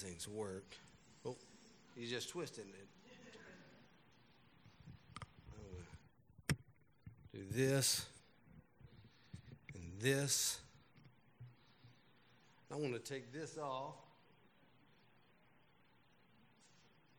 things 0.00 0.26
work. 0.26 0.74
Oh, 1.26 1.36
he's 1.94 2.10
just 2.10 2.30
twisting 2.30 2.64
it. 2.64 2.88
Do 7.34 7.44
this 7.50 8.06
and 9.74 9.84
this. 10.00 10.58
I 12.72 12.76
want 12.76 12.94
to 12.94 12.98
take 12.98 13.30
this 13.32 13.58
off. 13.58 13.94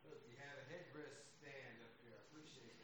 Look, 0.04 0.20
you 0.28 0.38
a 0.58 0.66
headrest 0.74 1.22
stand 1.40 1.78
up 1.84 1.94
here. 2.02 2.14
I 2.14 2.22
appreciate 2.34 2.76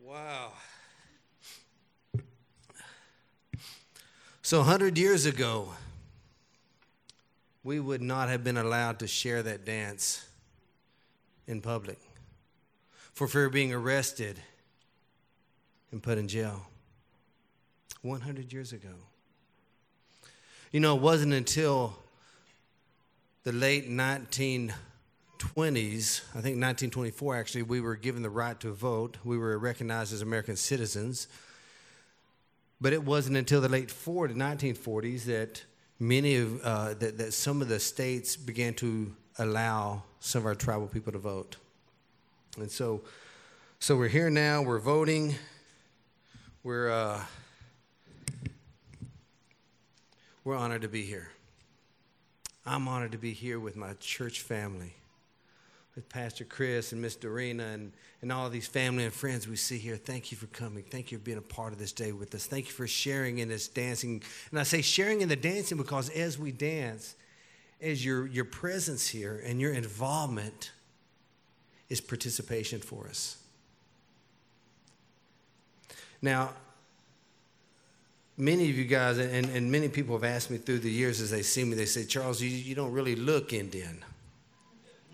that. 0.00 0.04
wow. 0.04 0.52
So, 4.42 4.58
100 4.58 4.98
years 4.98 5.26
ago, 5.26 5.68
we 7.64 7.78
would 7.78 8.02
not 8.02 8.28
have 8.28 8.42
been 8.42 8.56
allowed 8.56 8.98
to 9.00 9.06
share 9.06 9.42
that 9.42 9.64
dance 9.64 10.26
in 11.46 11.60
public 11.60 11.98
for 13.12 13.28
fear 13.28 13.46
of 13.46 13.52
being 13.52 13.72
arrested 13.72 14.40
and 15.90 16.02
put 16.02 16.18
in 16.18 16.26
jail. 16.28 16.66
100 18.02 18.52
years 18.52 18.72
ago. 18.72 18.94
You 20.72 20.80
know, 20.80 20.96
it 20.96 21.02
wasn't 21.02 21.34
until 21.34 21.96
the 23.44 23.52
late 23.52 23.88
1920s, 23.88 24.72
I 26.30 26.40
think 26.40 26.58
1924 26.58 27.36
actually, 27.36 27.62
we 27.62 27.80
were 27.80 27.94
given 27.94 28.22
the 28.22 28.30
right 28.30 28.58
to 28.60 28.72
vote. 28.72 29.18
We 29.22 29.38
were 29.38 29.56
recognized 29.58 30.12
as 30.12 30.22
American 30.22 30.56
citizens. 30.56 31.28
But 32.80 32.92
it 32.92 33.04
wasn't 33.04 33.36
until 33.36 33.60
the 33.60 33.68
late 33.68 33.90
40, 33.90 34.34
1940s 34.34 35.24
that 35.24 35.62
many 36.02 36.34
of 36.34 36.60
uh, 36.62 36.94
that, 36.94 37.16
that 37.18 37.32
some 37.32 37.62
of 37.62 37.68
the 37.68 37.78
states 37.78 38.34
began 38.34 38.74
to 38.74 39.14
allow 39.38 40.02
some 40.18 40.42
of 40.42 40.46
our 40.46 40.54
tribal 40.54 40.88
people 40.88 41.12
to 41.12 41.18
vote. 41.18 41.56
And 42.58 42.70
so, 42.70 43.02
so 43.78 43.96
we're 43.96 44.08
here 44.08 44.28
now. 44.28 44.62
We're 44.62 44.80
voting. 44.80 45.36
We're 46.64 46.90
uh, 46.90 47.22
we're 50.44 50.56
honored 50.56 50.82
to 50.82 50.88
be 50.88 51.02
here. 51.02 51.30
I'm 52.66 52.88
honored 52.88 53.12
to 53.12 53.18
be 53.18 53.32
here 53.32 53.60
with 53.60 53.76
my 53.76 53.94
church 54.00 54.40
family 54.40 54.94
with 55.94 56.08
Pastor 56.08 56.44
Chris 56.44 56.92
and 56.92 57.02
Miss 57.02 57.16
Dorina 57.16 57.74
and, 57.74 57.92
and 58.22 58.32
all 58.32 58.48
these 58.48 58.66
family 58.66 59.04
and 59.04 59.12
friends 59.12 59.46
we 59.46 59.56
see 59.56 59.78
here. 59.78 59.96
Thank 59.96 60.30
you 60.30 60.38
for 60.38 60.46
coming. 60.46 60.84
Thank 60.84 61.12
you 61.12 61.18
for 61.18 61.24
being 61.24 61.38
a 61.38 61.42
part 61.42 61.72
of 61.72 61.78
this 61.78 61.92
day 61.92 62.12
with 62.12 62.34
us. 62.34 62.46
Thank 62.46 62.66
you 62.66 62.72
for 62.72 62.86
sharing 62.86 63.38
in 63.38 63.48
this 63.48 63.68
dancing. 63.68 64.22
And 64.50 64.58
I 64.58 64.62
say 64.62 64.80
sharing 64.80 65.20
in 65.20 65.28
the 65.28 65.36
dancing 65.36 65.76
because 65.76 66.08
as 66.10 66.38
we 66.38 66.50
dance, 66.50 67.14
as 67.80 68.04
your, 68.04 68.26
your 68.26 68.44
presence 68.44 69.08
here 69.08 69.42
and 69.44 69.60
your 69.60 69.72
involvement 69.72 70.70
is 71.90 72.00
participation 72.00 72.80
for 72.80 73.06
us. 73.06 73.36
Now, 76.22 76.54
many 78.38 78.70
of 78.70 78.76
you 78.76 78.84
guys, 78.84 79.18
and, 79.18 79.46
and 79.50 79.70
many 79.70 79.88
people 79.88 80.14
have 80.14 80.24
asked 80.24 80.50
me 80.50 80.56
through 80.56 80.78
the 80.78 80.90
years 80.90 81.20
as 81.20 81.30
they 81.30 81.42
see 81.42 81.64
me, 81.64 81.74
they 81.74 81.84
say, 81.84 82.04
Charles, 82.04 82.40
you, 82.40 82.48
you 82.48 82.74
don't 82.74 82.92
really 82.92 83.16
look 83.16 83.52
Indian, 83.52 84.02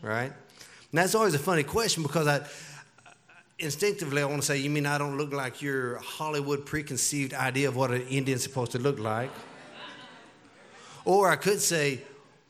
right? 0.03 0.33
That's 0.93 1.15
always 1.15 1.35
a 1.35 1.39
funny 1.39 1.65
question 1.65 2.03
because 2.03 2.27
I 2.27 2.47
instinctively 3.59 4.23
I 4.23 4.25
want 4.25 4.41
to 4.41 4.47
say, 4.47 4.57
you 4.59 4.71
mean 4.71 4.87
I 4.87 4.97
don't 4.97 5.19
look 5.19 5.33
like 5.33 5.61
your 5.61 5.99
Hollywood 5.99 6.65
preconceived 6.65 7.35
idea 7.35 7.69
of 7.69 7.77
what 7.77 7.91
an 7.91 8.03
Indian's 8.03 8.43
supposed 8.43 8.73
to 8.73 8.79
look 8.79 8.99
like? 8.99 9.31
Or 11.05 11.31
I 11.31 11.37
could 11.37 11.61
say, 11.61 12.03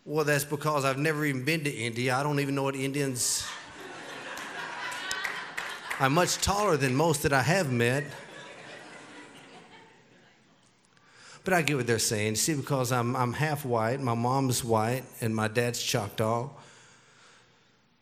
well, 0.05 0.25
that's 0.25 0.45
because 0.45 0.85
I've 0.85 0.99
never 0.99 1.25
even 1.25 1.45
been 1.45 1.65
to 1.65 1.71
India. 1.71 2.15
I 2.15 2.23
don't 2.23 2.39
even 2.39 2.55
know 2.55 2.63
what 2.63 2.77
Indians. 2.77 3.47
I'm 6.01 6.15
much 6.15 6.39
taller 6.39 6.77
than 6.77 6.95
most 6.95 7.23
that 7.23 7.33
I 7.33 7.43
have 7.43 7.73
met. 7.73 8.05
But 11.45 11.55
I 11.55 11.63
get 11.63 11.77
what 11.77 11.87
they're 11.87 11.99
saying. 11.99 12.37
See, 12.37 12.55
because 12.55 12.93
I'm, 12.93 13.17
I'm 13.17 13.33
half 13.33 13.65
white, 13.65 14.01
my 14.01 14.15
mom's 14.15 14.63
white, 14.63 15.05
and 15.21 15.35
my 15.35 15.49
dad's 15.49 15.83
Choctaw 15.83 16.51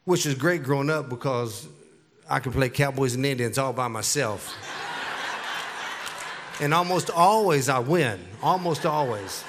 which 0.06 0.24
was 0.24 0.34
great 0.34 0.62
growing 0.62 0.88
up 0.88 1.10
because 1.10 1.68
I 2.30 2.38
could 2.38 2.52
play 2.52 2.70
Cowboys 2.70 3.14
and 3.14 3.26
Indians 3.26 3.58
all 3.58 3.72
by 3.72 3.88
myself. 3.88 4.54
and 6.60 6.72
almost 6.72 7.10
always 7.10 7.68
I 7.68 7.80
win, 7.80 8.18
almost 8.42 8.86
always. 8.86 9.44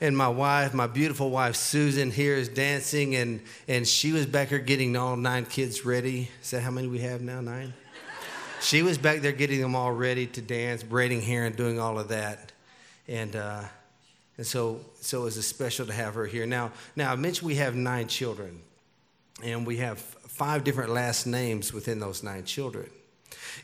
And 0.00 0.16
my 0.16 0.28
wife, 0.28 0.72
my 0.72 0.86
beautiful 0.86 1.30
wife 1.30 1.54
Susan, 1.54 2.10
here 2.10 2.34
is 2.34 2.48
dancing, 2.48 3.14
and, 3.14 3.40
and 3.68 3.86
she 3.86 4.12
was 4.12 4.26
back 4.26 4.48
here 4.48 4.58
getting 4.58 4.96
all 4.96 5.16
nine 5.16 5.44
kids 5.44 5.84
ready. 5.84 6.28
Is 6.42 6.50
that 6.52 6.62
how 6.62 6.70
many 6.70 6.88
we 6.88 7.00
have 7.00 7.22
now? 7.22 7.40
Nine? 7.40 7.74
she 8.60 8.82
was 8.82 8.98
back 8.98 9.20
there 9.20 9.32
getting 9.32 9.60
them 9.60 9.74
all 9.74 9.92
ready 9.92 10.26
to 10.28 10.40
dance, 10.40 10.82
braiding 10.82 11.20
hair, 11.20 11.44
and 11.44 11.56
doing 11.56 11.78
all 11.80 11.98
of 11.98 12.08
that. 12.08 12.52
And 13.08 13.34
uh, 13.34 13.64
and 14.42 14.46
so, 14.48 14.80
so 15.00 15.20
it 15.20 15.24
was 15.26 15.46
special 15.46 15.86
to 15.86 15.92
have 15.92 16.14
her 16.14 16.26
here. 16.26 16.46
Now, 16.46 16.72
now 16.96 17.12
I 17.12 17.14
mentioned 17.14 17.46
we 17.46 17.54
have 17.54 17.76
nine 17.76 18.08
children, 18.08 18.58
and 19.40 19.64
we 19.64 19.76
have 19.76 20.00
five 20.00 20.64
different 20.64 20.90
last 20.90 21.28
names 21.28 21.72
within 21.72 22.00
those 22.00 22.24
nine 22.24 22.42
children. 22.42 22.90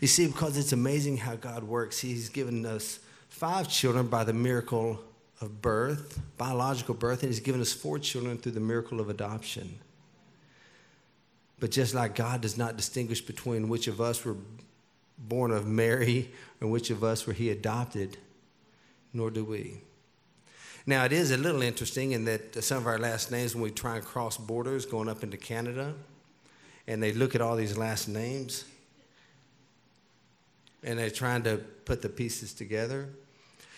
You 0.00 0.06
see, 0.06 0.28
because 0.28 0.56
it's 0.56 0.70
amazing 0.70 1.16
how 1.16 1.34
God 1.34 1.64
works, 1.64 1.98
He's 1.98 2.28
given 2.28 2.64
us 2.64 3.00
five 3.28 3.68
children 3.68 4.06
by 4.06 4.22
the 4.22 4.32
miracle 4.32 5.00
of 5.40 5.60
birth, 5.60 6.20
biological 6.36 6.94
birth, 6.94 7.24
and 7.24 7.32
He's 7.32 7.40
given 7.40 7.60
us 7.60 7.72
four 7.72 7.98
children 7.98 8.38
through 8.38 8.52
the 8.52 8.60
miracle 8.60 9.00
of 9.00 9.10
adoption. 9.10 9.80
But 11.58 11.72
just 11.72 11.92
like 11.92 12.14
God 12.14 12.40
does 12.40 12.56
not 12.56 12.76
distinguish 12.76 13.20
between 13.20 13.68
which 13.68 13.88
of 13.88 14.00
us 14.00 14.24
were 14.24 14.36
born 15.18 15.50
of 15.50 15.66
Mary 15.66 16.30
and 16.60 16.70
which 16.70 16.90
of 16.90 17.02
us 17.02 17.26
were 17.26 17.32
He 17.32 17.50
adopted, 17.50 18.16
nor 19.12 19.32
do 19.32 19.44
we. 19.44 19.80
Now, 20.88 21.04
it 21.04 21.12
is 21.12 21.32
a 21.32 21.36
little 21.36 21.60
interesting 21.60 22.12
in 22.12 22.24
that 22.24 22.64
some 22.64 22.78
of 22.78 22.86
our 22.86 22.98
last 22.98 23.30
names, 23.30 23.54
when 23.54 23.62
we 23.62 23.70
try 23.70 23.96
and 23.96 24.04
cross 24.04 24.38
borders 24.38 24.86
going 24.86 25.06
up 25.06 25.22
into 25.22 25.36
Canada, 25.36 25.92
and 26.86 27.02
they 27.02 27.12
look 27.12 27.34
at 27.34 27.42
all 27.42 27.56
these 27.56 27.76
last 27.76 28.08
names, 28.08 28.64
and 30.82 30.98
they're 30.98 31.10
trying 31.10 31.42
to 31.42 31.58
put 31.84 32.00
the 32.00 32.08
pieces 32.08 32.54
together. 32.54 33.10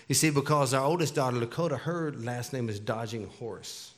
You 0.06 0.15
see, 0.15 0.31
because 0.31 0.72
our 0.72 0.84
oldest 0.84 1.16
daughter, 1.16 1.37
Lakota, 1.37 1.81
her 1.81 2.12
last 2.12 2.53
name 2.53 2.69
is 2.69 2.78
Dodging 2.78 3.26
Horse. 3.26 3.93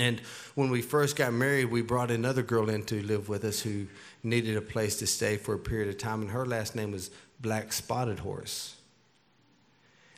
And 0.00 0.20
when 0.54 0.70
we 0.70 0.80
first 0.80 1.16
got 1.16 1.34
married, 1.34 1.66
we 1.66 1.82
brought 1.82 2.10
another 2.10 2.40
girl 2.40 2.70
in 2.70 2.82
to 2.84 3.02
live 3.02 3.28
with 3.28 3.44
us 3.44 3.60
who 3.60 3.88
needed 4.22 4.56
a 4.56 4.62
place 4.62 4.98
to 5.00 5.06
stay 5.06 5.36
for 5.36 5.52
a 5.52 5.58
period 5.58 5.90
of 5.90 5.98
time, 5.98 6.22
and 6.22 6.30
her 6.30 6.46
last 6.46 6.74
name 6.74 6.92
was 6.92 7.10
Black 7.42 7.74
Spotted 7.74 8.20
Horse. 8.20 8.77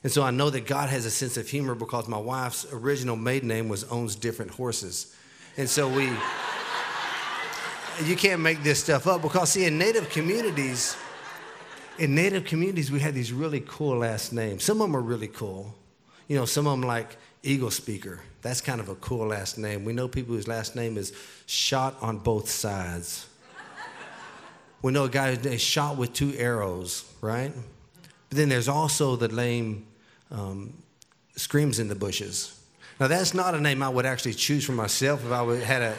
And 0.02 0.10
so 0.10 0.22
I 0.22 0.30
know 0.30 0.48
that 0.50 0.66
God 0.66 0.88
has 0.88 1.04
a 1.04 1.10
sense 1.10 1.36
of 1.36 1.48
humor 1.48 1.74
because 1.74 2.08
my 2.08 2.18
wife's 2.18 2.66
original 2.72 3.16
maiden 3.16 3.48
name 3.48 3.68
was 3.68 3.84
owns 3.84 4.16
different 4.16 4.52
horses. 4.52 5.14
And 5.58 5.68
so 5.68 5.88
we, 5.88 6.08
you 8.04 8.16
can't 8.16 8.40
make 8.40 8.62
this 8.62 8.82
stuff 8.82 9.06
up 9.06 9.20
because, 9.20 9.50
see, 9.50 9.66
in 9.66 9.76
native 9.76 10.08
communities, 10.08 10.96
in 11.98 12.14
native 12.14 12.46
communities, 12.46 12.90
we 12.90 13.00
have 13.00 13.14
these 13.14 13.30
really 13.30 13.62
cool 13.66 13.98
last 13.98 14.32
names. 14.32 14.64
Some 14.64 14.80
of 14.80 14.88
them 14.88 14.96
are 14.96 15.02
really 15.02 15.28
cool. 15.28 15.74
You 16.28 16.36
know, 16.36 16.46
some 16.46 16.66
of 16.66 16.72
them 16.72 16.88
like 16.88 17.16
Eagle 17.42 17.70
Speaker. 17.70 18.20
That's 18.40 18.62
kind 18.62 18.80
of 18.80 18.88
a 18.88 18.94
cool 18.96 19.26
last 19.26 19.58
name. 19.58 19.84
We 19.84 19.92
know 19.92 20.08
people 20.08 20.34
whose 20.34 20.48
last 20.48 20.76
name 20.76 20.96
is 20.96 21.12
shot 21.44 21.94
on 22.00 22.18
both 22.18 22.48
sides. 22.48 23.26
We 24.80 24.92
know 24.92 25.04
a 25.04 25.10
guy 25.10 25.34
who's 25.34 25.60
shot 25.60 25.98
with 25.98 26.14
two 26.14 26.32
arrows, 26.38 27.04
right? 27.20 27.52
But 28.30 28.38
then 28.38 28.48
there's 28.48 28.68
also 28.68 29.16
the 29.16 29.28
name 29.28 29.86
um, 30.30 30.74
Screams 31.36 31.78
in 31.78 31.88
the 31.88 31.94
Bushes. 31.94 32.58
Now, 32.98 33.06
that's 33.08 33.32
not 33.34 33.54
a 33.54 33.60
name 33.60 33.82
I 33.82 33.88
would 33.88 34.06
actually 34.06 34.34
choose 34.34 34.64
for 34.64 34.72
myself 34.72 35.24
if 35.24 35.32
I 35.32 35.56
had 35.56 35.82
a. 35.82 35.96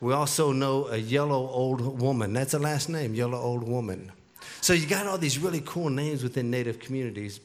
We 0.00 0.12
also 0.12 0.52
know 0.52 0.88
a 0.88 0.96
yellow 0.96 1.48
old 1.48 1.80
woman. 2.00 2.32
That's 2.32 2.54
a 2.54 2.58
last 2.58 2.88
name, 2.88 3.14
yellow 3.14 3.38
old 3.38 3.66
woman. 3.66 4.12
So 4.60 4.72
you 4.72 4.86
got 4.86 5.06
all 5.06 5.18
these 5.18 5.38
really 5.38 5.62
cool 5.64 5.90
names 5.90 6.22
within 6.22 6.50
native 6.50 6.78
communities. 6.78 7.40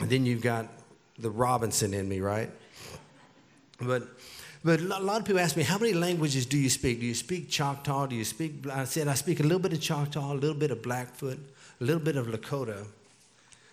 And 0.00 0.10
then 0.10 0.26
you've 0.26 0.42
got 0.42 0.66
the 1.18 1.30
Robinson 1.30 1.94
in 1.94 2.08
me, 2.08 2.20
right? 2.20 2.50
But 3.80 4.02
but 4.64 4.80
a 4.80 4.84
lot 4.84 5.20
of 5.20 5.24
people 5.24 5.38
ask 5.38 5.56
me, 5.56 5.62
how 5.62 5.78
many 5.78 5.92
languages 5.92 6.44
do 6.44 6.58
you 6.58 6.68
speak? 6.68 6.98
Do 6.98 7.06
you 7.06 7.14
speak 7.14 7.48
Choctaw? 7.48 8.06
Do 8.06 8.16
you 8.16 8.24
speak? 8.24 8.66
I 8.68 8.84
said 8.84 9.06
I 9.06 9.14
speak 9.14 9.38
a 9.38 9.44
little 9.44 9.60
bit 9.60 9.72
of 9.72 9.80
Choctaw, 9.80 10.32
a 10.32 10.34
little 10.34 10.56
bit 10.56 10.72
of 10.72 10.82
Blackfoot, 10.82 11.38
a 11.80 11.84
little 11.84 12.02
bit 12.02 12.16
of 12.16 12.26
Lakota. 12.26 12.84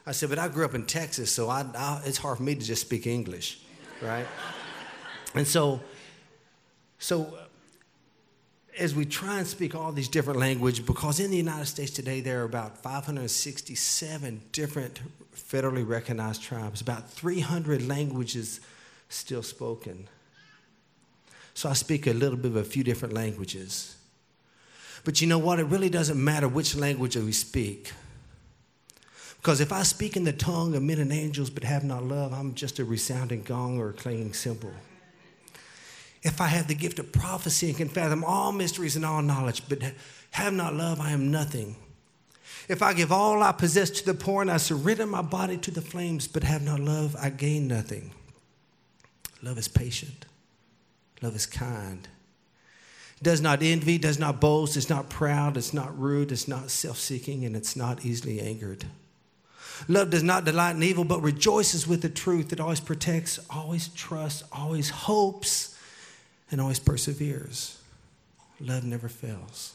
I 0.05 0.11
said, 0.11 0.29
but 0.29 0.39
I 0.39 0.49
grew 0.49 0.65
up 0.65 0.75
in 0.75 0.85
Texas, 0.85 1.31
so 1.31 1.49
I, 1.49 1.65
I, 1.75 2.01
it's 2.05 2.17
hard 2.17 2.37
for 2.37 2.43
me 2.43 2.55
to 2.55 2.61
just 2.61 2.81
speak 2.81 3.07
English, 3.07 3.59
right? 4.01 4.25
and 5.33 5.47
so, 5.47 5.79
so 6.99 7.37
as 8.77 8.93
we 8.95 9.05
try 9.05 9.37
and 9.37 9.47
speak 9.47 9.75
all 9.75 9.91
these 9.91 10.09
different 10.09 10.39
languages, 10.39 10.85
because 10.85 11.19
in 11.19 11.31
the 11.31 11.37
United 11.37 11.67
States 11.67 11.91
today 11.91 12.19
there 12.19 12.41
are 12.41 12.45
about 12.45 12.77
567 12.77 14.41
different 14.51 14.99
federally 15.35 15.87
recognized 15.87 16.41
tribes, 16.41 16.81
about 16.81 17.09
300 17.09 17.87
languages 17.87 18.59
still 19.09 19.43
spoken. 19.43 20.07
So 21.53 21.69
I 21.69 21.73
speak 21.73 22.07
a 22.07 22.13
little 22.13 22.37
bit 22.37 22.47
of 22.47 22.55
a 22.55 22.63
few 22.63 22.83
different 22.83 23.13
languages. 23.13 23.95
But 25.05 25.21
you 25.21 25.27
know 25.27 25.37
what? 25.37 25.59
It 25.59 25.65
really 25.65 25.89
doesn't 25.89 26.21
matter 26.21 26.47
which 26.47 26.75
language 26.75 27.15
we 27.15 27.31
speak. 27.31 27.91
Because 29.43 29.59
if 29.59 29.73
I 29.73 29.83
speak 29.83 30.15
in 30.15 30.23
the 30.23 30.31
tongue 30.31 30.73
of 30.73 30.81
men 30.81 30.99
and 30.99 31.11
angels 31.11 31.49
but 31.49 31.65
have 31.65 31.83
not 31.83 32.05
love, 32.05 32.31
I'm 32.31 32.53
just 32.53 32.79
a 32.79 32.85
resounding 32.85 33.43
gong 33.43 33.77
or 33.77 33.89
a 33.89 33.93
clanging 33.93 34.31
cymbal. 34.31 34.71
If 36.21 36.39
I 36.39 36.47
have 36.47 36.69
the 36.69 36.75
gift 36.75 36.97
of 36.97 37.11
prophecy 37.11 37.67
and 37.67 37.75
can 37.75 37.89
fathom 37.89 38.23
all 38.23 38.53
mysteries 38.53 38.95
and 38.95 39.05
all 39.05 39.21
knowledge, 39.21 39.67
but 39.67 39.79
have 40.31 40.53
not 40.53 40.75
love, 40.75 41.01
I 41.01 41.11
am 41.11 41.29
nothing. 41.29 41.75
If 42.69 42.81
I 42.81 42.93
give 42.93 43.11
all 43.11 43.43
I 43.43 43.51
possess 43.51 43.89
to 43.89 44.05
the 44.05 44.13
poor 44.13 44.43
and 44.43 44.49
I 44.49 44.55
surrender 44.55 45.05
my 45.05 45.21
body 45.21 45.57
to 45.57 45.71
the 45.71 45.81
flames, 45.81 46.25
but 46.25 46.43
have 46.43 46.61
not 46.61 46.79
love, 46.79 47.13
I 47.19 47.29
gain 47.29 47.67
nothing. 47.67 48.11
Love 49.41 49.57
is 49.57 49.67
patient. 49.67 50.25
Love 51.21 51.35
is 51.35 51.45
kind. 51.45 52.07
Does 53.21 53.41
not 53.41 53.61
envy, 53.61 53.97
does 53.97 54.17
not 54.17 54.39
boast, 54.39 54.77
is 54.77 54.89
not 54.89 55.09
proud, 55.09 55.57
it's 55.57 55.73
not 55.73 55.99
rude, 55.99 56.31
it's 56.31 56.47
not 56.47 56.71
self 56.71 56.97
seeking, 56.97 57.43
and 57.43 57.57
it's 57.57 57.75
not 57.75 58.05
easily 58.05 58.39
angered. 58.39 58.85
Love 59.87 60.09
does 60.09 60.23
not 60.23 60.45
delight 60.45 60.75
in 60.75 60.83
evil, 60.83 61.03
but 61.03 61.21
rejoices 61.21 61.87
with 61.87 62.01
the 62.01 62.09
truth. 62.09 62.53
It 62.53 62.59
always 62.59 62.79
protects, 62.79 63.39
always 63.49 63.89
trusts, 63.89 64.43
always 64.51 64.89
hopes, 64.89 65.77
and 66.51 66.61
always 66.61 66.79
perseveres. 66.79 67.79
Love 68.59 68.83
never 68.83 69.09
fails. 69.09 69.73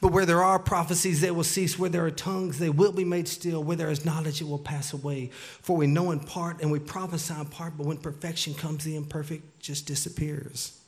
But 0.00 0.12
where 0.12 0.26
there 0.26 0.42
are 0.42 0.58
prophecies, 0.58 1.20
they 1.20 1.30
will 1.30 1.44
cease. 1.44 1.78
Where 1.78 1.88
there 1.88 2.04
are 2.04 2.10
tongues, 2.10 2.58
they 2.58 2.68
will 2.68 2.92
be 2.92 3.04
made 3.04 3.28
still. 3.28 3.62
Where 3.62 3.76
there 3.76 3.90
is 3.90 4.04
knowledge, 4.04 4.40
it 4.40 4.48
will 4.48 4.58
pass 4.58 4.92
away. 4.92 5.30
For 5.62 5.76
we 5.76 5.86
know 5.86 6.10
in 6.10 6.20
part 6.20 6.60
and 6.60 6.70
we 6.70 6.78
prophesy 6.78 7.34
in 7.34 7.46
part, 7.46 7.78
but 7.78 7.86
when 7.86 7.96
perfection 7.96 8.54
comes, 8.54 8.84
the 8.84 8.96
imperfect 8.96 9.60
just 9.60 9.86
disappears. 9.86 10.78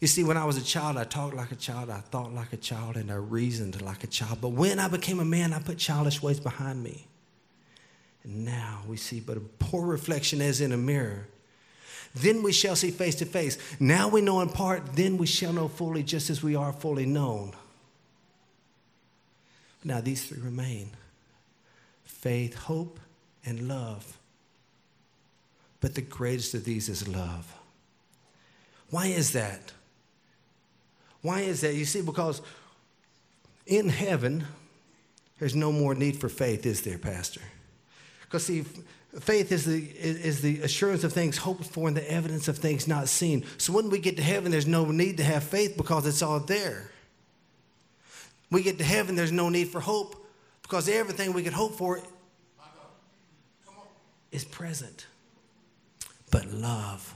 You 0.00 0.06
see, 0.06 0.22
when 0.22 0.36
I 0.36 0.44
was 0.44 0.56
a 0.56 0.62
child, 0.62 0.96
I 0.96 1.04
talked 1.04 1.34
like 1.34 1.50
a 1.50 1.56
child, 1.56 1.90
I 1.90 1.98
thought 1.98 2.32
like 2.32 2.52
a 2.52 2.56
child, 2.56 2.96
and 2.96 3.10
I 3.10 3.16
reasoned 3.16 3.82
like 3.82 4.04
a 4.04 4.06
child. 4.06 4.40
But 4.40 4.50
when 4.50 4.78
I 4.78 4.86
became 4.86 5.18
a 5.18 5.24
man, 5.24 5.52
I 5.52 5.58
put 5.58 5.78
childish 5.78 6.22
ways 6.22 6.38
behind 6.38 6.82
me. 6.82 7.06
And 8.22 8.44
now 8.44 8.82
we 8.86 8.96
see 8.96 9.18
but 9.18 9.36
a 9.36 9.40
poor 9.40 9.86
reflection 9.86 10.40
as 10.40 10.60
in 10.60 10.72
a 10.72 10.76
mirror. 10.76 11.26
Then 12.14 12.42
we 12.42 12.52
shall 12.52 12.76
see 12.76 12.90
face 12.90 13.16
to 13.16 13.24
face. 13.24 13.58
Now 13.80 14.08
we 14.08 14.20
know 14.20 14.40
in 14.40 14.48
part, 14.48 14.94
then 14.94 15.18
we 15.18 15.26
shall 15.26 15.52
know 15.52 15.68
fully, 15.68 16.02
just 16.02 16.30
as 16.30 16.42
we 16.42 16.54
are 16.54 16.72
fully 16.72 17.06
known. 17.06 17.52
Now, 19.84 20.00
these 20.00 20.24
three 20.24 20.40
remain 20.40 20.90
faith, 22.04 22.54
hope, 22.54 22.98
and 23.44 23.68
love. 23.68 24.18
But 25.80 25.94
the 25.94 26.02
greatest 26.02 26.54
of 26.54 26.64
these 26.64 26.88
is 26.88 27.06
love. 27.06 27.52
Why 28.90 29.06
is 29.06 29.32
that? 29.32 29.72
Why 31.28 31.40
is 31.40 31.60
that? 31.60 31.74
You 31.74 31.84
see, 31.84 32.00
because 32.00 32.40
in 33.66 33.90
heaven, 33.90 34.46
there's 35.38 35.54
no 35.54 35.70
more 35.70 35.94
need 35.94 36.18
for 36.18 36.30
faith, 36.30 36.64
is 36.64 36.80
there, 36.80 36.96
Pastor? 36.96 37.42
Because, 38.22 38.46
see, 38.46 38.64
faith 39.20 39.52
is 39.52 39.66
the, 39.66 39.76
is 39.76 40.40
the 40.40 40.62
assurance 40.62 41.04
of 41.04 41.12
things 41.12 41.36
hoped 41.36 41.66
for 41.66 41.86
and 41.86 41.94
the 41.94 42.10
evidence 42.10 42.48
of 42.48 42.56
things 42.56 42.88
not 42.88 43.10
seen. 43.10 43.44
So 43.58 43.74
when 43.74 43.90
we 43.90 43.98
get 43.98 44.16
to 44.16 44.22
heaven, 44.22 44.50
there's 44.50 44.66
no 44.66 44.86
need 44.86 45.18
to 45.18 45.22
have 45.22 45.44
faith 45.44 45.76
because 45.76 46.06
it's 46.06 46.22
all 46.22 46.40
there. 46.40 46.90
We 48.50 48.62
get 48.62 48.78
to 48.78 48.84
heaven, 48.84 49.14
there's 49.14 49.30
no 49.30 49.50
need 49.50 49.68
for 49.68 49.80
hope 49.80 50.26
because 50.62 50.88
everything 50.88 51.34
we 51.34 51.42
could 51.42 51.52
hope 51.52 51.74
for 51.74 52.00
is 54.32 54.46
present. 54.46 55.04
But 56.30 56.46
love, 56.46 57.14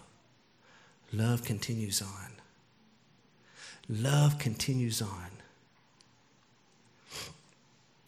love 1.15 1.45
continues 1.45 2.03
on. 2.03 2.42
Love 3.89 4.39
continues 4.39 5.03
on. 5.03 5.31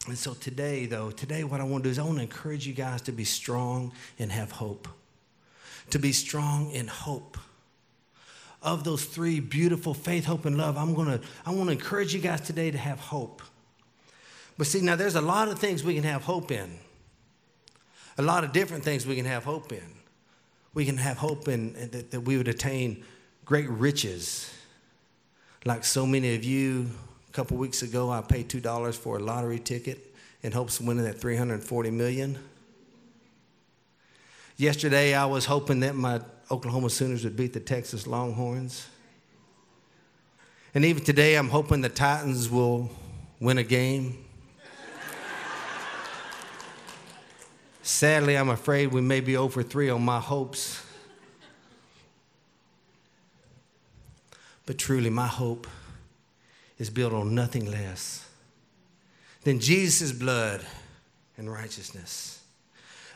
And 0.07 0.17
so 0.17 0.33
today, 0.33 0.85
though, 0.85 1.09
today 1.11 1.43
what 1.43 1.61
I 1.61 1.63
want 1.63 1.83
to 1.83 1.87
do 1.87 1.91
is 1.91 1.99
I 1.99 2.03
want 2.03 2.17
to 2.17 2.23
encourage 2.23 2.67
you 2.67 2.73
guys 2.73 3.01
to 3.03 3.11
be 3.11 3.23
strong 3.23 3.91
and 4.19 4.31
have 4.31 4.51
hope. 4.51 4.87
To 5.91 5.99
be 5.99 6.11
strong 6.11 6.71
in 6.71 6.87
hope 6.87 7.37
of 8.61 8.83
those 8.83 9.05
three 9.05 9.39
beautiful 9.39 9.93
faith, 9.93 10.25
hope, 10.25 10.45
and 10.45 10.57
love, 10.57 10.77
I'm 10.77 10.95
gonna, 10.95 11.19
I 11.45 11.51
want 11.51 11.67
to 11.67 11.73
encourage 11.73 12.13
you 12.13 12.19
guys 12.19 12.41
today 12.41 12.71
to 12.71 12.77
have 12.77 12.99
hope. 12.99 13.41
But 14.57 14.67
see, 14.67 14.81
now 14.81 14.95
there's 14.95 15.15
a 15.15 15.21
lot 15.21 15.49
of 15.49 15.59
things 15.59 15.83
we 15.83 15.93
can 15.95 16.03
have 16.03 16.23
hope 16.23 16.51
in. 16.51 16.79
A 18.17 18.21
lot 18.21 18.43
of 18.43 18.53
different 18.53 18.83
things 18.83 19.05
we 19.05 19.15
can 19.15 19.25
have 19.25 19.43
hope 19.43 19.71
in. 19.71 19.83
We 20.73 20.85
can 20.85 20.97
have 20.97 21.17
hope 21.17 21.47
in 21.47 21.73
that, 21.91 22.11
that 22.11 22.21
we 22.21 22.37
would 22.37 22.47
attain 22.47 23.03
great 23.43 23.69
riches. 23.69 24.51
Like 25.67 25.83
so 25.83 26.05
many 26.05 26.35
of 26.35 26.43
you, 26.43 26.87
a 27.27 27.31
couple 27.31 27.57
weeks 27.57 27.81
ago, 27.81 28.11
I 28.11 28.21
paid 28.21 28.49
$2 28.49 28.95
for 28.95 29.17
a 29.17 29.19
lottery 29.19 29.57
ticket 29.57 30.13
in 30.43 30.51
hopes 30.51 30.79
of 30.79 30.85
winning 30.85 31.05
that 31.05 31.19
340 31.19 31.89
million. 31.89 32.37
Yesterday, 34.57 35.15
I 35.15 35.25
was 35.25 35.45
hoping 35.45 35.79
that 35.79 35.95
my 35.95 36.21
Oklahoma 36.51 36.91
Sooners 36.91 37.23
would 37.23 37.35
beat 37.35 37.53
the 37.53 37.59
Texas 37.59 38.05
Longhorns. 38.05 38.87
And 40.75 40.85
even 40.85 41.03
today, 41.03 41.33
I'm 41.33 41.49
hoping 41.49 41.81
the 41.81 41.89
Titans 41.89 42.47
will 42.47 42.91
win 43.39 43.57
a 43.57 43.63
game. 43.63 44.23
Sadly, 47.81 48.37
I'm 48.37 48.49
afraid 48.49 48.91
we 48.91 49.01
may 49.01 49.19
be 49.19 49.35
over 49.35 49.63
three 49.63 49.89
on 49.89 50.05
my 50.05 50.19
hopes. 50.19 50.84
But 54.65 54.77
truly, 54.77 55.09
my 55.09 55.27
hope 55.27 55.67
is 56.77 56.89
built 56.89 57.13
on 57.13 57.35
nothing 57.35 57.69
less 57.69 58.27
than 59.43 59.59
Jesus' 59.59 60.11
blood 60.11 60.65
and 61.37 61.51
righteousness. 61.51 62.43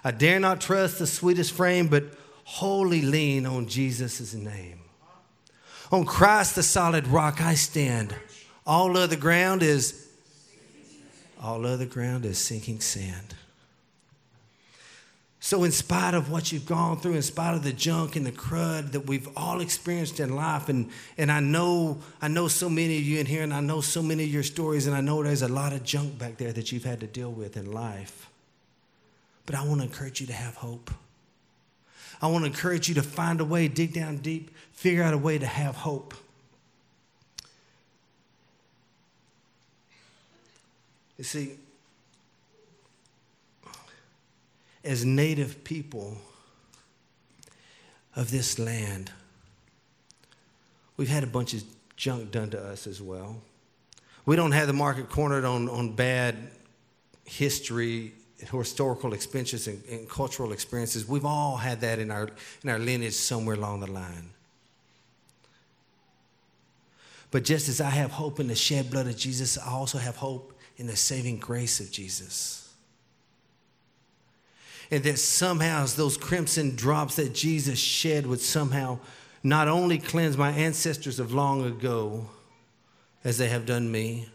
I 0.03 0.11
dare 0.11 0.39
not 0.39 0.61
trust 0.61 0.99
the 0.99 1.07
sweetest 1.07 1.51
frame, 1.51 1.87
but 1.87 2.05
wholly 2.43 3.01
lean 3.01 3.45
on 3.45 3.67
Jesus' 3.67 4.33
name. 4.33 4.79
On 5.91 6.05
Christ, 6.05 6.55
the 6.55 6.63
solid 6.63 7.07
rock, 7.07 7.41
I 7.41 7.55
stand. 7.55 8.15
All 8.65 8.95
other 8.95 9.15
ground 9.15 9.63
is 9.63 10.07
all 11.41 11.65
other 11.65 11.85
ground 11.85 12.25
is 12.25 12.37
sinking 12.37 12.81
sand. 12.81 13.33
So, 15.41 15.63
in 15.63 15.71
spite 15.71 16.13
of 16.13 16.29
what 16.29 16.51
you've 16.51 16.65
gone 16.65 16.99
through, 16.99 17.13
in 17.13 17.21
spite 17.21 17.53
of 17.53 17.63
the 17.63 17.71
junk 17.71 18.17
and 18.17 18.25
the 18.25 18.31
crud 18.31 18.91
that 18.91 19.07
we've 19.07 19.29
all 19.37 19.61
experienced 19.61 20.19
in 20.19 20.35
life, 20.35 20.67
and, 20.67 20.89
and 21.17 21.31
I 21.31 21.39
know 21.39 21.99
I 22.21 22.27
know 22.27 22.49
so 22.49 22.69
many 22.69 22.97
of 22.97 23.03
you 23.03 23.19
in 23.19 23.25
here, 23.25 23.43
and 23.43 23.53
I 23.53 23.61
know 23.61 23.79
so 23.79 24.03
many 24.03 24.25
of 24.25 24.29
your 24.29 24.43
stories, 24.43 24.85
and 24.85 24.95
I 24.95 25.01
know 25.01 25.23
there's 25.23 25.41
a 25.41 25.47
lot 25.47 25.71
of 25.71 25.83
junk 25.83 26.17
back 26.17 26.37
there 26.37 26.51
that 26.51 26.71
you've 26.73 26.83
had 26.83 26.99
to 26.99 27.07
deal 27.07 27.31
with 27.31 27.55
in 27.55 27.71
life. 27.71 28.29
But 29.45 29.55
I 29.55 29.63
want 29.65 29.79
to 29.79 29.85
encourage 29.85 30.19
you 30.19 30.27
to 30.27 30.33
have 30.33 30.55
hope. 30.55 30.91
I 32.21 32.27
want 32.27 32.43
to 32.43 32.51
encourage 32.51 32.89
you 32.89 32.95
to 32.95 33.01
find 33.01 33.39
a 33.39 33.45
way, 33.45 33.69
dig 33.69 33.93
down 33.93 34.17
deep, 34.17 34.51
figure 34.73 35.03
out 35.03 35.13
a 35.13 35.17
way 35.17 35.37
to 35.37 35.45
have 35.45 35.75
hope. 35.75 36.13
You 41.17 41.23
see, 41.23 41.53
as 44.83 45.05
native 45.05 45.63
people 45.63 46.17
of 48.15 48.31
this 48.31 48.57
land, 48.57 49.11
we've 50.97 51.09
had 51.09 51.23
a 51.23 51.27
bunch 51.27 51.53
of 51.53 51.63
junk 51.95 52.31
done 52.31 52.49
to 52.51 52.59
us 52.61 52.87
as 52.87 53.01
well. 53.01 53.41
We 54.25 54.35
don't 54.35 54.51
have 54.51 54.67
the 54.67 54.73
market 54.73 55.09
cornered 55.09 55.45
on, 55.45 55.69
on 55.69 55.95
bad 55.95 56.35
history 57.25 58.13
historical 58.39 59.13
experiences 59.13 59.67
and, 59.67 59.83
and, 59.89 60.09
cultural 60.09 60.53
experiences, 60.53 61.07
we've 61.07 61.25
all 61.25 61.57
had 61.57 61.81
that 61.81 61.99
in 61.99 62.09
our, 62.09 62.29
in 62.63 62.69
our 62.69 62.79
lineage 62.79 63.13
somewhere 63.13 63.55
along 63.55 63.81
the 63.81 63.91
line. 63.91 64.29
But 67.31 67.43
just 67.43 67.69
as 67.69 67.79
I 67.81 67.89
have 67.89 68.11
hope 68.11 68.39
in 68.39 68.47
the 68.47 68.55
shed 68.55 68.89
blood 68.89 69.07
of 69.07 69.17
Jesus, 69.17 69.57
I 69.57 69.69
also 69.69 69.97
have 69.97 70.15
hope 70.15 70.57
in 70.77 70.87
the 70.87 70.95
saving 70.95 71.37
grace 71.37 71.79
of 71.79 71.91
Jesus. 71.91 72.58
And 74.91 75.03
that 75.03 75.19
somehow 75.19 75.85
those 75.85 76.17
crimson 76.17 76.75
drops 76.75 77.15
that 77.17 77.33
Jesus 77.33 77.77
shed 77.77 78.25
would 78.25 78.41
somehow 78.41 78.99
not 79.43 79.67
only 79.67 79.99
cleanse 79.99 80.35
my 80.35 80.49
ancestors 80.51 81.19
of 81.19 81.33
long 81.33 81.63
ago, 81.63 82.27
as 83.23 83.37
they 83.37 83.49
have 83.49 83.65
done 83.65 83.91
me, 83.91 84.29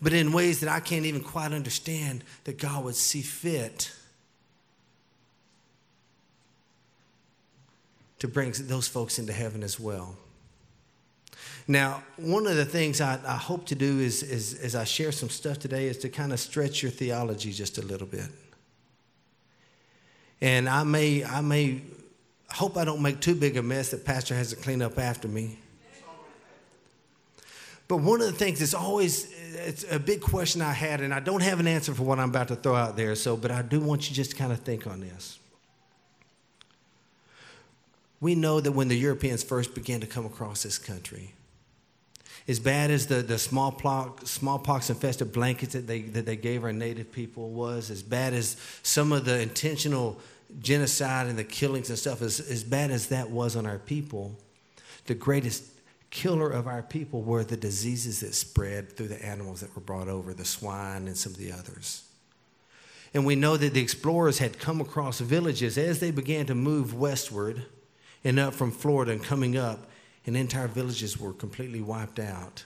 but 0.00 0.12
in 0.12 0.32
ways 0.32 0.60
that 0.60 0.68
I 0.68 0.80
can't 0.80 1.06
even 1.06 1.22
quite 1.22 1.52
understand 1.52 2.24
that 2.44 2.58
God 2.58 2.84
would 2.84 2.96
see 2.96 3.22
fit 3.22 3.92
to 8.18 8.28
bring 8.28 8.52
those 8.58 8.88
folks 8.88 9.18
into 9.18 9.32
heaven 9.32 9.62
as 9.62 9.78
well. 9.78 10.16
Now, 11.68 12.02
one 12.16 12.46
of 12.46 12.56
the 12.56 12.64
things 12.64 13.00
I, 13.00 13.18
I 13.26 13.36
hope 13.36 13.66
to 13.66 13.74
do 13.74 14.00
is, 14.00 14.22
is, 14.22 14.54
as 14.60 14.74
I 14.74 14.84
share 14.84 15.12
some 15.12 15.28
stuff 15.28 15.58
today, 15.58 15.86
is 15.86 15.98
to 15.98 16.08
kind 16.08 16.32
of 16.32 16.40
stretch 16.40 16.82
your 16.82 16.92
theology 16.92 17.52
just 17.52 17.78
a 17.78 17.82
little 17.82 18.06
bit. 18.06 18.28
And 20.40 20.68
I 20.68 20.84
may, 20.84 21.24
I 21.24 21.40
may 21.40 21.82
hope 22.50 22.76
I 22.76 22.84
don't 22.84 23.02
make 23.02 23.20
too 23.20 23.34
big 23.34 23.56
a 23.56 23.62
mess 23.62 23.90
that 23.90 24.04
Pastor 24.04 24.34
has 24.34 24.50
to 24.50 24.56
clean 24.56 24.82
up 24.82 24.98
after 24.98 25.28
me. 25.28 25.58
But 27.88 27.98
one 27.98 28.20
of 28.20 28.26
the 28.26 28.32
things 28.32 28.58
that's 28.58 28.74
always 28.74 29.32
it's 29.66 29.84
a 29.90 29.98
big 29.98 30.20
question 30.20 30.60
I 30.60 30.72
had, 30.72 31.00
and 31.00 31.14
I 31.14 31.20
don't 31.20 31.42
have 31.42 31.60
an 31.60 31.66
answer 31.66 31.94
for 31.94 32.02
what 32.02 32.18
I'm 32.18 32.28
about 32.28 32.48
to 32.48 32.56
throw 32.56 32.74
out 32.74 32.96
there. 32.96 33.14
So, 33.14 33.36
but 33.36 33.50
I 33.50 33.62
do 33.62 33.80
want 33.80 34.08
you 34.08 34.14
just 34.14 34.32
to 34.32 34.36
kind 34.36 34.52
of 34.52 34.60
think 34.60 34.86
on 34.86 35.00
this. 35.00 35.38
We 38.20 38.34
know 38.34 38.60
that 38.60 38.72
when 38.72 38.88
the 38.88 38.96
Europeans 38.96 39.42
first 39.42 39.74
began 39.74 40.00
to 40.00 40.06
come 40.06 40.26
across 40.26 40.62
this 40.62 40.78
country, 40.78 41.34
as 42.48 42.60
bad 42.60 42.90
as 42.90 43.06
the, 43.08 43.22
the 43.22 43.38
smallpox, 43.38 44.30
smallpox 44.30 44.88
infested 44.88 45.32
blankets 45.32 45.72
that 45.72 45.86
they, 45.86 46.02
that 46.02 46.26
they 46.26 46.36
gave 46.36 46.62
our 46.62 46.72
native 46.72 47.10
people 47.10 47.50
was, 47.50 47.90
as 47.90 48.02
bad 48.02 48.34
as 48.34 48.56
some 48.82 49.12
of 49.12 49.24
the 49.24 49.40
intentional 49.40 50.20
genocide 50.60 51.26
and 51.26 51.36
the 51.36 51.44
killings 51.44 51.88
and 51.90 51.98
stuff, 51.98 52.22
as, 52.22 52.38
as 52.38 52.62
bad 52.62 52.90
as 52.90 53.08
that 53.08 53.30
was 53.30 53.56
on 53.56 53.66
our 53.66 53.78
people, 53.78 54.36
the 55.06 55.14
greatest 55.14 55.64
killer 56.10 56.48
of 56.48 56.68
our 56.68 56.82
people 56.82 57.22
were 57.22 57.42
the 57.42 57.56
diseases 57.56 58.20
that 58.20 58.34
spread 58.34 58.92
through 58.92 59.08
the 59.08 59.24
animals 59.24 59.60
that 59.60 59.74
were 59.74 59.82
brought 59.82 60.08
over, 60.08 60.32
the 60.32 60.44
swine 60.44 61.08
and 61.08 61.16
some 61.16 61.32
of 61.32 61.38
the 61.38 61.50
others. 61.50 62.04
And 63.12 63.26
we 63.26 63.34
know 63.34 63.56
that 63.56 63.74
the 63.74 63.80
explorers 63.80 64.38
had 64.38 64.58
come 64.58 64.80
across 64.80 65.20
villages 65.20 65.76
as 65.78 66.00
they 66.00 66.10
began 66.10 66.46
to 66.46 66.54
move 66.54 66.94
westward 66.94 67.64
and 68.22 68.38
up 68.38 68.54
from 68.54 68.70
Florida 68.70 69.12
and 69.12 69.22
coming 69.22 69.56
up 69.56 69.88
and 70.26 70.36
entire 70.36 70.68
villages 70.68 71.18
were 71.18 71.32
completely 71.32 71.80
wiped 71.80 72.18
out 72.18 72.64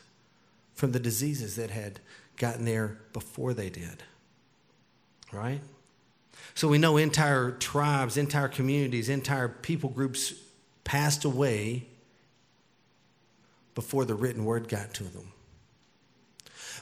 from 0.74 0.92
the 0.92 1.00
diseases 1.00 1.56
that 1.56 1.70
had 1.70 2.00
gotten 2.36 2.64
there 2.64 2.98
before 3.12 3.52
they 3.52 3.68
did. 3.68 4.02
Right? 5.30 5.60
So 6.54 6.68
we 6.68 6.78
know 6.78 6.96
entire 6.96 7.52
tribes, 7.52 8.16
entire 8.16 8.48
communities, 8.48 9.08
entire 9.08 9.48
people 9.48 9.90
groups 9.90 10.34
passed 10.84 11.24
away 11.24 11.86
before 13.74 14.04
the 14.04 14.14
written 14.14 14.44
word 14.44 14.68
got 14.68 14.94
to 14.94 15.04
them. 15.04 15.32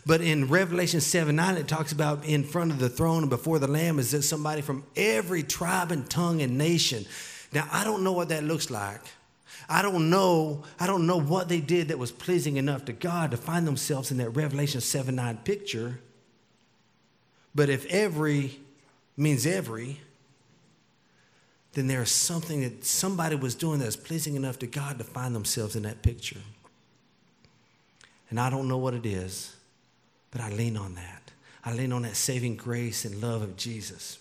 But 0.06 0.20
in 0.20 0.48
Revelation 0.48 1.00
7 1.00 1.34
9, 1.34 1.56
it 1.56 1.68
talks 1.68 1.92
about 1.92 2.24
in 2.24 2.44
front 2.44 2.70
of 2.70 2.78
the 2.78 2.88
throne 2.88 3.24
and 3.24 3.30
before 3.30 3.58
the 3.58 3.66
Lamb 3.66 3.98
is 3.98 4.12
that 4.12 4.22
somebody 4.22 4.62
from 4.62 4.84
every 4.96 5.42
tribe 5.42 5.90
and 5.90 6.08
tongue 6.08 6.40
and 6.40 6.56
nation. 6.56 7.04
Now, 7.52 7.68
I 7.70 7.84
don't 7.84 8.04
know 8.04 8.12
what 8.12 8.30
that 8.30 8.44
looks 8.44 8.70
like. 8.70 9.02
I 9.68 9.82
don't 9.82 10.10
know, 10.10 10.64
I 10.78 10.86
don't 10.86 11.06
know 11.06 11.20
what 11.20 11.48
they 11.48 11.60
did 11.60 11.88
that 11.88 11.98
was 11.98 12.12
pleasing 12.12 12.56
enough 12.56 12.84
to 12.86 12.92
God 12.92 13.30
to 13.30 13.36
find 13.36 13.66
themselves 13.66 14.10
in 14.10 14.18
that 14.18 14.30
Revelation 14.30 14.80
7 14.80 15.14
9 15.14 15.36
picture. 15.38 16.00
But 17.54 17.68
if 17.68 17.86
every 17.86 18.60
means 19.16 19.46
every, 19.46 20.00
then 21.72 21.86
there's 21.86 22.10
something 22.10 22.62
that 22.62 22.84
somebody 22.84 23.36
was 23.36 23.54
doing 23.54 23.78
that 23.80 23.86
was 23.86 23.96
pleasing 23.96 24.36
enough 24.36 24.58
to 24.60 24.66
God 24.66 24.98
to 24.98 25.04
find 25.04 25.34
themselves 25.34 25.76
in 25.76 25.82
that 25.82 26.02
picture. 26.02 26.40
And 28.30 28.38
I 28.38 28.50
don't 28.50 28.68
know 28.68 28.78
what 28.78 28.94
it 28.94 29.06
is, 29.06 29.54
but 30.30 30.40
I 30.40 30.50
lean 30.50 30.76
on 30.76 30.94
that. 30.94 31.30
I 31.64 31.74
lean 31.74 31.92
on 31.92 32.02
that 32.02 32.16
saving 32.16 32.56
grace 32.56 33.04
and 33.04 33.20
love 33.20 33.42
of 33.42 33.56
Jesus. 33.56 34.18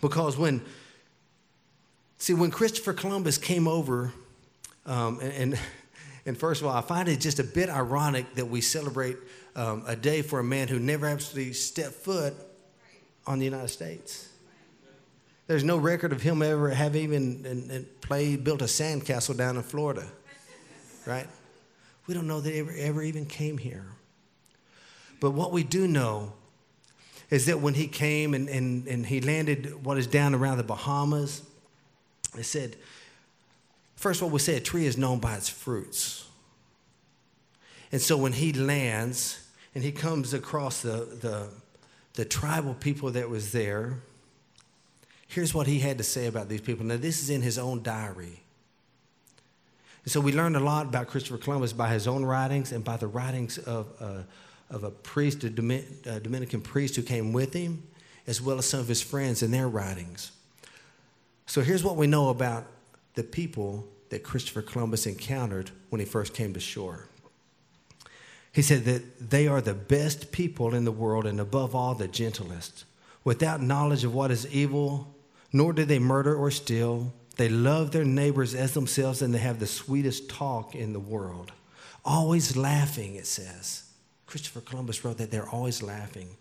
Because 0.00 0.36
when 0.36 0.62
See, 2.18 2.34
when 2.34 2.50
Christopher 2.50 2.92
Columbus 2.92 3.38
came 3.38 3.68
over, 3.68 4.12
um, 4.86 5.20
and, 5.20 5.32
and, 5.32 5.58
and, 6.24 6.38
first 6.38 6.60
of 6.60 6.66
all, 6.66 6.74
I 6.74 6.80
find 6.80 7.08
it 7.08 7.20
just 7.20 7.38
a 7.38 7.44
bit 7.44 7.68
ironic 7.68 8.34
that 8.36 8.46
we 8.46 8.60
celebrate 8.60 9.16
um, 9.54 9.84
a 9.86 9.96
day 9.96 10.22
for 10.22 10.38
a 10.38 10.44
man 10.44 10.68
who 10.68 10.78
never 10.78 11.06
actually 11.06 11.52
stepped 11.52 11.94
foot 11.94 12.34
on 13.26 13.38
the 13.38 13.44
United 13.44 13.68
States. 13.68 14.28
There's 15.46 15.64
no 15.64 15.76
record 15.76 16.12
of 16.12 16.22
him 16.22 16.42
ever 16.42 16.70
having 16.70 17.02
even 17.04 17.46
and, 17.46 17.70
and 17.70 18.00
played, 18.00 18.44
built 18.44 18.62
a 18.62 18.66
sandcastle 18.66 19.36
down 19.36 19.56
in 19.56 19.62
Florida, 19.62 20.06
right? 21.04 21.28
We 22.06 22.14
don't 22.14 22.26
know 22.26 22.40
that 22.40 22.52
he 22.52 22.60
ever, 22.60 22.72
ever 22.76 23.02
even 23.02 23.26
came 23.26 23.58
here. 23.58 23.86
But 25.20 25.32
what 25.32 25.52
we 25.52 25.62
do 25.62 25.86
know 25.86 26.32
is 27.30 27.46
that 27.46 27.60
when 27.60 27.74
he 27.74 27.86
came 27.88 28.34
and, 28.34 28.48
and, 28.48 28.86
and 28.86 29.06
he 29.06 29.20
landed 29.20 29.84
what 29.84 29.98
is 29.98 30.06
down 30.06 30.34
around 30.34 30.58
the 30.58 30.64
Bahamas, 30.64 31.42
it 32.38 32.44
said, 32.44 32.76
first 33.96 34.20
of 34.20 34.24
all, 34.24 34.30
we 34.30 34.38
say 34.38 34.56
a 34.56 34.60
tree 34.60 34.86
is 34.86 34.96
known 34.96 35.18
by 35.18 35.36
its 35.36 35.48
fruits. 35.48 36.26
And 37.92 38.00
so 38.00 38.16
when 38.16 38.32
he 38.32 38.52
lands 38.52 39.48
and 39.74 39.84
he 39.84 39.92
comes 39.92 40.34
across 40.34 40.82
the, 40.82 41.08
the, 41.20 41.48
the 42.14 42.24
tribal 42.24 42.74
people 42.74 43.10
that 43.12 43.30
was 43.30 43.52
there, 43.52 43.98
here's 45.28 45.54
what 45.54 45.66
he 45.66 45.78
had 45.78 45.98
to 45.98 46.04
say 46.04 46.26
about 46.26 46.48
these 46.48 46.60
people. 46.60 46.84
Now, 46.84 46.96
this 46.96 47.22
is 47.22 47.30
in 47.30 47.42
his 47.42 47.58
own 47.58 47.82
diary. 47.82 48.40
And 50.04 50.12
so 50.12 50.20
we 50.20 50.32
learned 50.32 50.56
a 50.56 50.60
lot 50.60 50.86
about 50.86 51.08
Christopher 51.08 51.38
Columbus 51.38 51.72
by 51.72 51.88
his 51.88 52.06
own 52.06 52.24
writings 52.24 52.72
and 52.72 52.84
by 52.84 52.96
the 52.96 53.08
writings 53.08 53.58
of, 53.58 53.88
uh, 54.00 54.22
of 54.70 54.84
a 54.84 54.90
priest, 54.90 55.42
a 55.42 55.50
Dominican 55.50 56.60
priest 56.60 56.96
who 56.96 57.02
came 57.02 57.32
with 57.32 57.52
him, 57.52 57.82
as 58.26 58.40
well 58.40 58.58
as 58.58 58.66
some 58.66 58.80
of 58.80 58.88
his 58.88 59.02
friends 59.02 59.42
in 59.42 59.50
their 59.50 59.68
writings. 59.68 60.32
So 61.46 61.62
here's 61.62 61.84
what 61.84 61.96
we 61.96 62.06
know 62.06 62.28
about 62.28 62.66
the 63.14 63.22
people 63.22 63.88
that 64.10 64.22
Christopher 64.22 64.62
Columbus 64.62 65.06
encountered 65.06 65.70
when 65.88 66.00
he 66.00 66.04
first 66.04 66.34
came 66.34 66.52
to 66.54 66.60
shore. 66.60 67.08
He 68.52 68.62
said 68.62 68.84
that 68.84 69.30
they 69.30 69.46
are 69.46 69.60
the 69.60 69.74
best 69.74 70.32
people 70.32 70.74
in 70.74 70.84
the 70.84 70.92
world 70.92 71.26
and 71.26 71.40
above 71.40 71.74
all 71.74 71.94
the 71.94 72.08
gentlest. 72.08 72.84
Without 73.24 73.60
knowledge 73.60 74.04
of 74.04 74.14
what 74.14 74.30
is 74.30 74.46
evil, 74.52 75.14
nor 75.52 75.72
do 75.72 75.84
they 75.84 75.98
murder 75.98 76.34
or 76.34 76.50
steal. 76.50 77.12
They 77.36 77.48
love 77.48 77.90
their 77.90 78.04
neighbors 78.04 78.54
as 78.54 78.72
themselves 78.72 79.20
and 79.22 79.34
they 79.34 79.38
have 79.38 79.58
the 79.58 79.66
sweetest 79.66 80.30
talk 80.30 80.74
in 80.74 80.92
the 80.92 81.00
world. 81.00 81.52
Always 82.04 82.56
laughing, 82.56 83.16
it 83.16 83.26
says. 83.26 83.84
Christopher 84.26 84.60
Columbus 84.60 85.04
wrote 85.04 85.18
that 85.18 85.30
they're 85.30 85.48
always 85.48 85.82
laughing. 85.82 86.36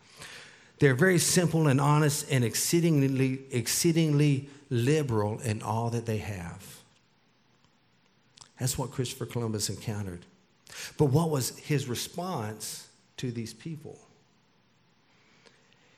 They're 0.79 0.95
very 0.95 1.19
simple 1.19 1.67
and 1.67 1.79
honest 1.79 2.27
and 2.31 2.43
exceedingly, 2.43 3.41
exceedingly 3.51 4.49
liberal 4.69 5.39
in 5.39 5.61
all 5.61 5.89
that 5.91 6.05
they 6.05 6.17
have. 6.17 6.81
That's 8.59 8.77
what 8.77 8.91
Christopher 8.91 9.25
Columbus 9.25 9.69
encountered. 9.69 10.25
But 10.97 11.05
what 11.05 11.29
was 11.29 11.57
his 11.59 11.87
response 11.87 12.87
to 13.17 13.31
these 13.31 13.53
people? 13.53 13.99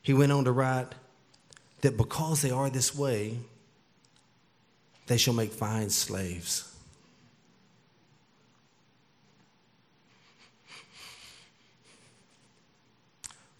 He 0.01 0.13
went 0.13 0.31
on 0.31 0.45
to 0.45 0.51
write 0.51 0.88
that 1.81 1.97
because 1.97 2.41
they 2.41 2.51
are 2.51 2.69
this 2.69 2.95
way, 2.95 3.38
they 5.07 5.17
shall 5.17 5.33
make 5.33 5.51
fine 5.51 5.89
slaves. 5.89 6.74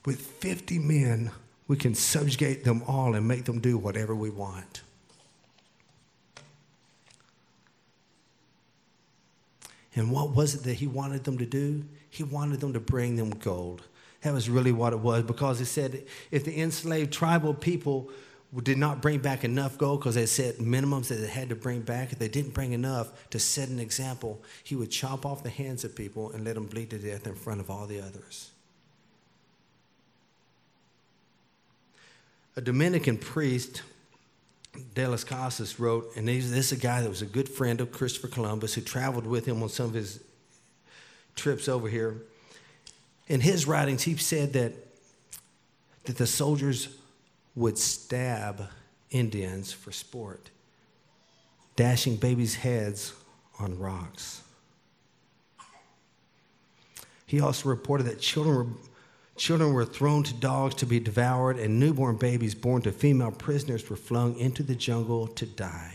With 0.05 0.21
50 0.21 0.79
men, 0.79 1.31
we 1.67 1.75
can 1.75 1.93
subjugate 1.93 2.63
them 2.63 2.81
all 2.87 3.13
and 3.15 3.27
make 3.27 3.43
them 3.43 3.59
do 3.59 3.77
whatever 3.77 4.15
we 4.15 4.29
want. 4.29 4.81
And 9.97 10.11
what 10.11 10.35
was 10.35 10.53
it 10.53 10.63
that 10.63 10.75
he 10.75 10.85
wanted 10.85 11.23
them 11.23 11.39
to 11.39 11.45
do? 11.45 11.83
He 12.11 12.21
wanted 12.21 12.59
them 12.59 12.73
to 12.73 12.79
bring 12.79 13.15
them 13.15 13.31
gold. 13.31 13.81
That 14.21 14.31
was 14.31 14.47
really 14.47 14.71
what 14.71 14.93
it 14.93 14.99
was 14.99 15.23
because 15.23 15.57
he 15.57 15.65
said 15.65 16.03
if 16.29 16.45
the 16.45 16.59
enslaved 16.61 17.11
tribal 17.11 17.53
people 17.53 18.11
did 18.63 18.77
not 18.77 19.01
bring 19.01 19.19
back 19.19 19.43
enough 19.43 19.77
gold 19.77 19.99
because 19.99 20.13
they 20.13 20.27
set 20.27 20.59
minimums 20.59 21.07
that 21.07 21.15
they 21.15 21.27
had 21.27 21.49
to 21.49 21.55
bring 21.55 21.81
back, 21.81 22.11
if 22.11 22.19
they 22.19 22.27
didn't 22.27 22.53
bring 22.53 22.73
enough 22.73 23.29
to 23.31 23.39
set 23.39 23.69
an 23.69 23.79
example, 23.79 24.41
he 24.63 24.75
would 24.75 24.91
chop 24.91 25.25
off 25.25 25.41
the 25.41 25.49
hands 25.49 25.83
of 25.83 25.95
people 25.95 26.31
and 26.31 26.45
let 26.45 26.55
them 26.55 26.67
bleed 26.67 26.91
to 26.91 26.99
death 26.99 27.25
in 27.25 27.33
front 27.33 27.59
of 27.59 27.71
all 27.71 27.87
the 27.87 27.99
others. 27.99 28.51
A 32.55 32.61
Dominican 32.61 33.17
priest 33.17 33.81
De 34.93 35.07
Las 35.07 35.24
Casas 35.24 35.79
wrote, 35.79 36.12
and 36.15 36.27
this 36.27 36.46
is 36.46 36.72
a 36.72 36.77
guy 36.77 37.01
that 37.01 37.10
was 37.10 37.22
a 37.22 37.25
good 37.25 37.50
friend 37.50 37.81
of 37.81 37.91
Christopher 37.91 38.27
Columbus 38.27 38.74
who 38.74 38.81
traveled 38.81 39.25
with 39.25 39.46
him 39.46 39.62
on 39.62 39.69
some 39.69 39.88
of 39.88 39.93
his 39.93 40.24
trips 41.36 41.67
over 41.67 41.88
here. 41.88 42.22
In 43.27 43.41
his 43.41 43.67
writings, 43.67 44.03
he 44.03 44.15
said 44.17 44.53
that, 44.53 44.74
that 46.05 46.17
the 46.17 46.27
soldiers 46.27 46.89
would 47.55 47.77
stab 47.77 48.69
Indians 49.10 49.74
for 49.74 49.91
sport, 49.91 50.50
dashing 51.75 52.15
babies' 52.15 52.55
heads 52.55 53.13
on 53.60 53.77
rocks. 53.77 54.41
He 57.25 57.41
also 57.41 57.69
reported 57.69 58.05
that 58.05 58.22
children 58.22 58.55
were 58.55 58.87
Children 59.38 59.74
were 59.74 59.86
thrown 59.86 60.24
to 60.24 60.34
dogs 60.34 60.75
to 60.75 60.86
be 60.88 61.00
devoured, 61.00 61.60
and 61.60 61.79
newborn 61.79 62.17
babies 62.17 62.56
born 62.56 62.82
to 62.82 62.91
female 62.91 63.32
prisoners 63.32 63.88
were 63.88 63.96
flung 63.96 64.36
into 64.38 64.63
the 64.63 64.75
jungle 64.75 65.27
to 65.27 65.46
die. 65.46 65.94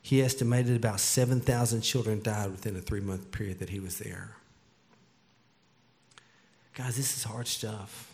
he 0.00 0.22
estimated 0.22 0.74
about 0.74 1.00
7,000 1.00 1.82
children 1.82 2.22
died 2.22 2.50
within 2.50 2.74
a 2.76 2.80
three 2.80 3.00
month 3.00 3.30
period 3.30 3.58
that 3.58 3.68
he 3.68 3.78
was 3.78 3.98
there. 3.98 4.36
Guys, 6.74 6.96
this 6.96 7.14
is 7.16 7.24
hard 7.24 7.46
stuff. 7.46 8.10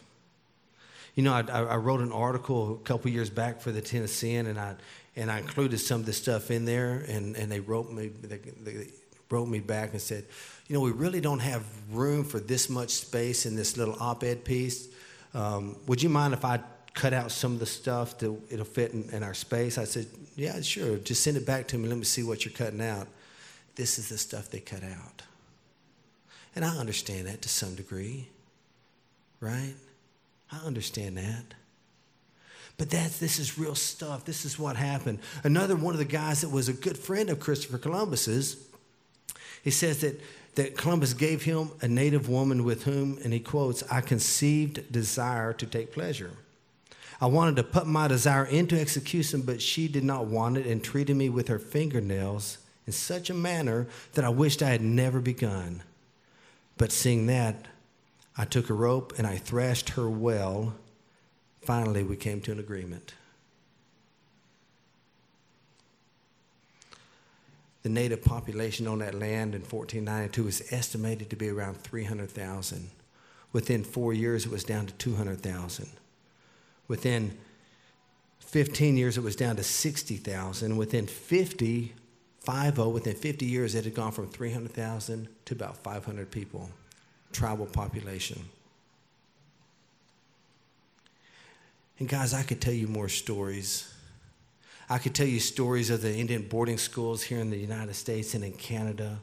You 1.14 1.22
know, 1.22 1.32
I, 1.32 1.42
I 1.42 1.76
wrote 1.76 2.00
an 2.00 2.10
article 2.10 2.72
a 2.82 2.84
couple 2.84 3.10
years 3.12 3.30
back 3.30 3.60
for 3.60 3.70
the 3.70 3.80
Tennessean, 3.80 4.46
and 4.46 4.58
I 4.58 4.74
and 5.14 5.30
I 5.30 5.38
included 5.38 5.78
some 5.78 6.00
of 6.00 6.06
this 6.06 6.16
stuff 6.16 6.50
in 6.50 6.64
there, 6.64 7.04
and, 7.08 7.36
and 7.36 7.52
they 7.52 7.60
wrote 7.60 7.92
me 7.92 8.08
they, 8.08 8.38
they 8.38 8.88
wrote 9.30 9.46
me 9.46 9.60
back 9.60 9.92
and 9.92 10.00
said, 10.00 10.24
you 10.66 10.74
know, 10.74 10.80
we 10.80 10.92
really 10.92 11.20
don't 11.20 11.40
have 11.40 11.64
room 11.90 12.24
for 12.24 12.40
this 12.40 12.70
much 12.70 12.90
space 12.90 13.46
in 13.46 13.54
this 13.54 13.76
little 13.76 13.96
op-ed 14.00 14.44
piece. 14.44 14.88
Um, 15.34 15.76
would 15.86 16.02
you 16.02 16.08
mind 16.08 16.32
if 16.32 16.44
I 16.44 16.60
cut 16.94 17.12
out 17.12 17.32
some 17.32 17.52
of 17.52 17.58
the 17.58 17.66
stuff 17.66 18.18
that 18.18 18.34
it'll 18.50 18.64
fit 18.64 18.92
in, 18.92 19.10
in 19.10 19.22
our 19.22 19.34
space? 19.34 19.78
I 19.78 19.84
said, 19.84 20.06
yeah, 20.36 20.60
sure. 20.62 20.96
Just 20.96 21.22
send 21.22 21.36
it 21.36 21.44
back 21.44 21.68
to 21.68 21.78
me. 21.78 21.88
Let 21.88 21.98
me 21.98 22.04
see 22.04 22.22
what 22.22 22.44
you're 22.44 22.54
cutting 22.54 22.80
out. 22.80 23.08
This 23.74 23.98
is 23.98 24.08
the 24.08 24.18
stuff 24.18 24.50
they 24.50 24.60
cut 24.60 24.84
out. 24.84 25.22
And 26.56 26.64
I 26.64 26.76
understand 26.76 27.26
that 27.26 27.42
to 27.42 27.48
some 27.48 27.74
degree, 27.74 28.28
right? 29.40 29.74
I 30.52 30.58
understand 30.64 31.18
that. 31.18 31.54
But 32.76 32.90
that's 32.90 33.18
this 33.18 33.38
is 33.38 33.58
real 33.58 33.74
stuff. 33.74 34.24
This 34.24 34.44
is 34.44 34.58
what 34.58 34.76
happened. 34.76 35.18
Another 35.42 35.76
one 35.76 35.94
of 35.94 35.98
the 35.98 36.04
guys 36.04 36.40
that 36.40 36.50
was 36.50 36.68
a 36.68 36.72
good 36.72 36.98
friend 36.98 37.30
of 37.30 37.38
Christopher 37.38 37.78
Columbus's, 37.78 38.56
he 39.62 39.70
says 39.70 40.00
that 40.00 40.20
that 40.56 40.76
Columbus 40.76 41.14
gave 41.14 41.42
him 41.42 41.70
a 41.80 41.88
native 41.88 42.28
woman 42.28 42.64
with 42.64 42.84
whom, 42.84 43.18
and 43.24 43.32
he 43.32 43.40
quotes, 43.40 43.82
I 43.90 44.00
conceived 44.00 44.92
desire 44.92 45.52
to 45.54 45.66
take 45.66 45.92
pleasure. 45.92 46.32
I 47.20 47.26
wanted 47.26 47.56
to 47.56 47.62
put 47.62 47.86
my 47.86 48.08
desire 48.08 48.44
into 48.44 48.78
execution, 48.78 49.42
but 49.42 49.62
she 49.62 49.88
did 49.88 50.04
not 50.04 50.26
want 50.26 50.56
it 50.56 50.66
and 50.66 50.82
treated 50.82 51.16
me 51.16 51.28
with 51.28 51.48
her 51.48 51.58
fingernails 51.58 52.58
in 52.86 52.92
such 52.92 53.30
a 53.30 53.34
manner 53.34 53.86
that 54.12 54.24
I 54.24 54.28
wished 54.28 54.62
I 54.62 54.70
had 54.70 54.82
never 54.82 55.20
begun. 55.20 55.82
But 56.76 56.92
seeing 56.92 57.26
that, 57.26 57.66
I 58.36 58.44
took 58.44 58.68
a 58.68 58.74
rope 58.74 59.14
and 59.16 59.26
I 59.26 59.36
thrashed 59.36 59.90
her 59.90 60.08
well. 60.10 60.74
Finally, 61.62 62.02
we 62.02 62.16
came 62.16 62.40
to 62.42 62.52
an 62.52 62.58
agreement. 62.58 63.14
The 67.84 67.90
native 67.90 68.24
population 68.24 68.86
on 68.88 69.00
that 69.00 69.14
land 69.14 69.54
in 69.54 69.60
1492 69.60 70.44
was 70.44 70.72
estimated 70.72 71.28
to 71.30 71.36
be 71.36 71.50
around 71.50 71.76
300,000. 71.76 72.90
Within 73.52 73.84
four 73.84 74.14
years, 74.14 74.46
it 74.46 74.50
was 74.50 74.64
down 74.64 74.86
to 74.86 74.94
200,000. 74.94 75.88
Within 76.88 77.36
15 78.40 78.96
years, 78.96 79.18
it 79.18 79.22
was 79.22 79.36
down 79.36 79.56
to 79.56 79.62
60,000. 79.62 80.76
Within 80.78 81.06
50, 81.06 81.92
50, 82.40 82.82
within 82.82 83.14
50 83.14 83.46
years, 83.46 83.74
it 83.74 83.84
had 83.84 83.94
gone 83.94 84.12
from 84.12 84.28
300,000 84.28 85.28
to 85.44 85.54
about 85.54 85.76
500 85.76 86.30
people 86.30 86.70
tribal 87.32 87.66
population. 87.66 88.42
And 91.98 92.08
guys, 92.08 92.32
I 92.32 92.42
could 92.42 92.60
tell 92.60 92.72
you 92.72 92.88
more 92.88 93.08
stories. 93.08 93.93
I 94.88 94.98
could 94.98 95.14
tell 95.14 95.26
you 95.26 95.40
stories 95.40 95.90
of 95.90 96.02
the 96.02 96.14
Indian 96.14 96.42
boarding 96.42 96.78
schools 96.78 97.22
here 97.22 97.40
in 97.40 97.50
the 97.50 97.56
United 97.56 97.94
States 97.94 98.34
and 98.34 98.44
in 98.44 98.52
Canada 98.52 99.18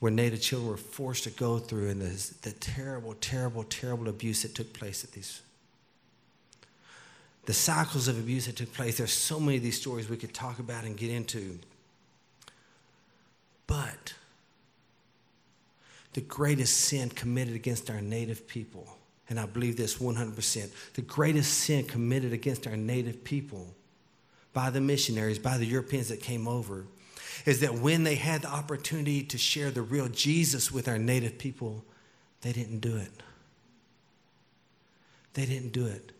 where 0.00 0.10
Native 0.10 0.40
children 0.40 0.70
were 0.70 0.76
forced 0.76 1.24
to 1.24 1.30
go 1.30 1.58
through 1.58 1.90
and 1.90 2.00
the, 2.00 2.34
the 2.42 2.52
terrible, 2.52 3.14
terrible, 3.20 3.62
terrible 3.64 4.08
abuse 4.08 4.42
that 4.42 4.54
took 4.54 4.72
place 4.72 5.04
at 5.04 5.12
these. 5.12 5.42
The 7.44 7.52
cycles 7.52 8.08
of 8.08 8.18
abuse 8.18 8.46
that 8.46 8.56
took 8.56 8.72
place. 8.72 8.96
There's 8.96 9.12
so 9.12 9.38
many 9.38 9.58
of 9.58 9.62
these 9.62 9.78
stories 9.78 10.08
we 10.08 10.16
could 10.16 10.34
talk 10.34 10.58
about 10.58 10.84
and 10.84 10.96
get 10.96 11.10
into. 11.10 11.58
But 13.66 14.14
the 16.14 16.22
greatest 16.22 16.76
sin 16.78 17.10
committed 17.10 17.54
against 17.54 17.90
our 17.90 18.00
native 18.00 18.48
people, 18.48 18.88
and 19.28 19.38
I 19.38 19.46
believe 19.46 19.76
this 19.76 19.98
100%, 19.98 20.70
the 20.94 21.02
greatest 21.02 21.52
sin 21.52 21.84
committed 21.84 22.32
against 22.32 22.66
our 22.66 22.76
native 22.76 23.22
people 23.22 23.74
by 24.52 24.70
the 24.70 24.80
missionaries, 24.80 25.38
by 25.38 25.58
the 25.58 25.66
Europeans 25.66 26.08
that 26.08 26.20
came 26.20 26.48
over, 26.48 26.86
is 27.46 27.60
that 27.60 27.74
when 27.74 28.04
they 28.04 28.16
had 28.16 28.42
the 28.42 28.48
opportunity 28.48 29.22
to 29.22 29.38
share 29.38 29.70
the 29.70 29.82
real 29.82 30.08
Jesus 30.08 30.70
with 30.70 30.88
our 30.88 30.98
native 30.98 31.38
people, 31.38 31.84
they 32.42 32.52
didn't 32.52 32.80
do 32.80 32.96
it. 32.96 33.10
They 35.34 35.46
didn't 35.46 35.72
do 35.72 35.86
it. 35.86 36.12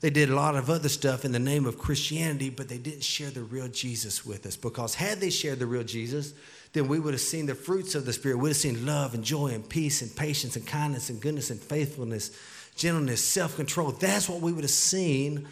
They 0.00 0.10
did 0.10 0.30
a 0.30 0.34
lot 0.36 0.54
of 0.54 0.70
other 0.70 0.88
stuff 0.88 1.24
in 1.24 1.32
the 1.32 1.40
name 1.40 1.66
of 1.66 1.78
Christianity, 1.78 2.50
but 2.50 2.68
they 2.68 2.78
didn't 2.78 3.02
share 3.02 3.30
the 3.30 3.42
real 3.42 3.66
Jesus 3.66 4.24
with 4.24 4.46
us. 4.46 4.56
Because 4.56 4.94
had 4.94 5.18
they 5.18 5.30
shared 5.30 5.58
the 5.58 5.66
real 5.66 5.82
Jesus, 5.82 6.34
then 6.72 6.86
we 6.86 7.00
would 7.00 7.14
have 7.14 7.20
seen 7.20 7.46
the 7.46 7.54
fruits 7.56 7.96
of 7.96 8.06
the 8.06 8.12
Spirit. 8.12 8.38
We'd 8.38 8.50
have 8.50 8.56
seen 8.56 8.86
love 8.86 9.14
and 9.14 9.24
joy 9.24 9.48
and 9.48 9.68
peace 9.68 10.00
and 10.00 10.14
patience 10.14 10.54
and 10.54 10.64
kindness 10.64 11.10
and 11.10 11.20
goodness 11.20 11.50
and 11.50 11.60
faithfulness, 11.60 12.30
gentleness, 12.76 13.24
self 13.24 13.56
control. 13.56 13.90
That's 13.90 14.28
what 14.28 14.40
we 14.40 14.52
would 14.52 14.64
have 14.64 14.70
seen, 14.70 15.48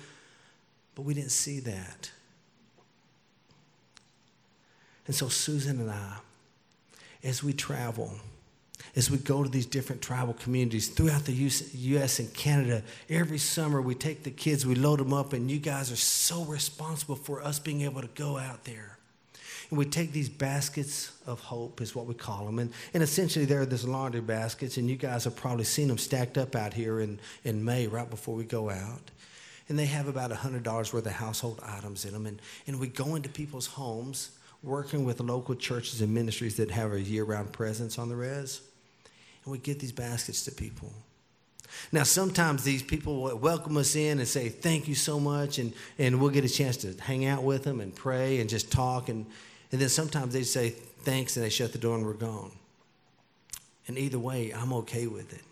but 0.97 1.03
we 1.03 1.15
didn't 1.15 1.31
see 1.31 1.61
that. 1.61 2.11
And 5.07 5.15
so, 5.15 5.29
Susan 5.29 5.79
and 5.79 5.91
I, 5.91 6.17
as 7.23 7.45
we 7.45 7.53
travel, 7.53 8.13
as 8.97 9.09
we 9.09 9.19
go 9.19 9.45
to 9.45 9.49
these 9.49 9.67
different 9.67 10.03
tribal 10.03 10.35
communities 10.35 10.89
throughout 10.89 11.27
the 11.27 11.33
US 11.33 12.19
and 12.19 12.35
Canada, 12.35 12.83
every 13.09 13.39
summer 13.39 13.81
we 13.81 13.95
take 13.95 14.25
the 14.25 14.33
kids, 14.33 14.67
we 14.67 14.75
load 14.75 14.99
them 14.99 15.13
up, 15.13 15.33
and 15.33 15.49
you 15.49 15.61
guys 15.61 15.93
are 15.93 15.97
so 15.97 16.43
responsible 16.45 17.15
for 17.15 17.41
us 17.41 17.61
being 17.61 17.83
able 17.83 18.01
to 18.01 18.09
go 18.09 18.39
out 18.39 18.65
there 18.65 18.97
and 19.71 19.79
we 19.79 19.85
take 19.85 20.13
these 20.13 20.29
baskets 20.29 21.13
of 21.27 21.41
hope, 21.41 21.81
is 21.81 21.95
what 21.95 22.07
we 22.07 22.15
call 22.15 22.47
them. 22.47 22.59
And, 22.59 22.73
and 22.95 23.03
essentially, 23.03 23.45
they're 23.45 23.67
these 23.67 23.85
laundry 23.85 24.21
baskets, 24.21 24.77
and 24.77 24.89
you 24.89 24.97
guys 24.97 25.25
have 25.25 25.35
probably 25.35 25.65
seen 25.65 25.89
them 25.89 25.99
stacked 25.99 26.39
up 26.39 26.55
out 26.55 26.73
here 26.73 27.01
in, 27.01 27.19
in 27.45 27.65
May, 27.65 27.87
right 27.89 28.09
before 28.09 28.37
we 28.37 28.45
go 28.45 28.71
out. 28.71 29.11
And 29.69 29.79
they 29.79 29.87
have 29.87 30.07
about 30.07 30.31
$100 30.31 30.93
worth 30.93 31.07
of 31.07 31.13
household 31.13 31.61
items 31.65 32.05
in 32.05 32.13
them. 32.13 32.27
And, 32.27 32.41
and 32.67 32.79
we 32.79 32.87
go 32.87 33.17
into 33.17 33.29
people's 33.29 33.67
homes, 33.67 34.31
working 34.63 35.05
with 35.05 35.21
local 35.21 35.55
churches 35.55 36.01
and 36.01 36.15
ministries 36.15 36.57
that 36.57 36.71
have 36.71 36.93
a 36.93 37.01
year 37.01 37.25
round 37.25 37.53
presence 37.53 37.99
on 37.99 38.09
the 38.09 38.17
res. 38.17 38.61
And 39.45 39.53
we 39.53 39.59
get 39.59 39.81
these 39.81 39.93
baskets 39.93 40.45
to 40.45 40.53
people. 40.53 40.93
Now, 41.93 42.05
sometimes 42.05 42.65
these 42.65 42.83
people 42.83 43.23
will 43.23 43.37
welcome 43.37 43.77
us 43.77 43.97
in 43.97 44.19
and 44.19 44.29
say, 44.29 44.49
Thank 44.49 44.89
you 44.89 44.95
so 44.95 45.19
much. 45.19 45.59
And, 45.59 45.73
and 45.99 46.21
we'll 46.21 46.31
get 46.31 46.45
a 46.45 46.49
chance 46.49 46.77
to 46.79 46.95
hang 47.01 47.27
out 47.27 47.43
with 47.43 47.65
them 47.65 47.81
and 47.81 47.95
pray 47.95 48.41
and 48.41 48.49
just 48.49 48.71
talk. 48.71 49.09
And, 49.09 49.27
and 49.73 49.81
then 49.81 49.89
sometimes 49.89 50.33
they 50.33 50.43
say 50.43 50.71
thanks 50.71 51.37
and 51.37 51.45
they 51.45 51.51
shut 51.51 51.73
the 51.73 51.79
door 51.79 51.97
and 51.97 52.05
we're 52.05 52.15
gone. 52.15 52.53
And 53.89 53.99
either 53.99 54.19
way, 54.19 54.53
I'm 54.53 54.73
okay 54.73 55.07
with 55.07 55.33
it. 55.33 55.43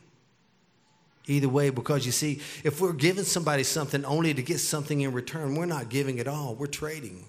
Either 1.26 1.48
way, 1.48 1.70
because 1.70 2.04
you 2.04 2.12
see, 2.12 2.40
if 2.64 2.80
we're 2.80 2.92
giving 2.92 3.24
somebody 3.24 3.62
something 3.62 4.04
only 4.04 4.34
to 4.34 4.42
get 4.42 4.58
something 4.58 5.00
in 5.00 5.12
return, 5.12 5.54
we're 5.54 5.64
not 5.64 5.88
giving 5.88 6.20
at 6.20 6.28
all, 6.28 6.54
we're 6.54 6.66
trading. 6.66 7.24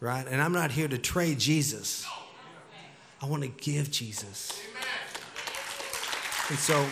Right? 0.00 0.26
And 0.28 0.42
I'm 0.42 0.52
not 0.52 0.70
here 0.70 0.86
to 0.88 0.98
trade 0.98 1.38
Jesus. 1.38 2.06
I 3.22 3.26
want 3.26 3.42
to 3.42 3.48
give 3.48 3.90
Jesus. 3.90 4.60
And 6.50 6.58
so, 6.58 6.86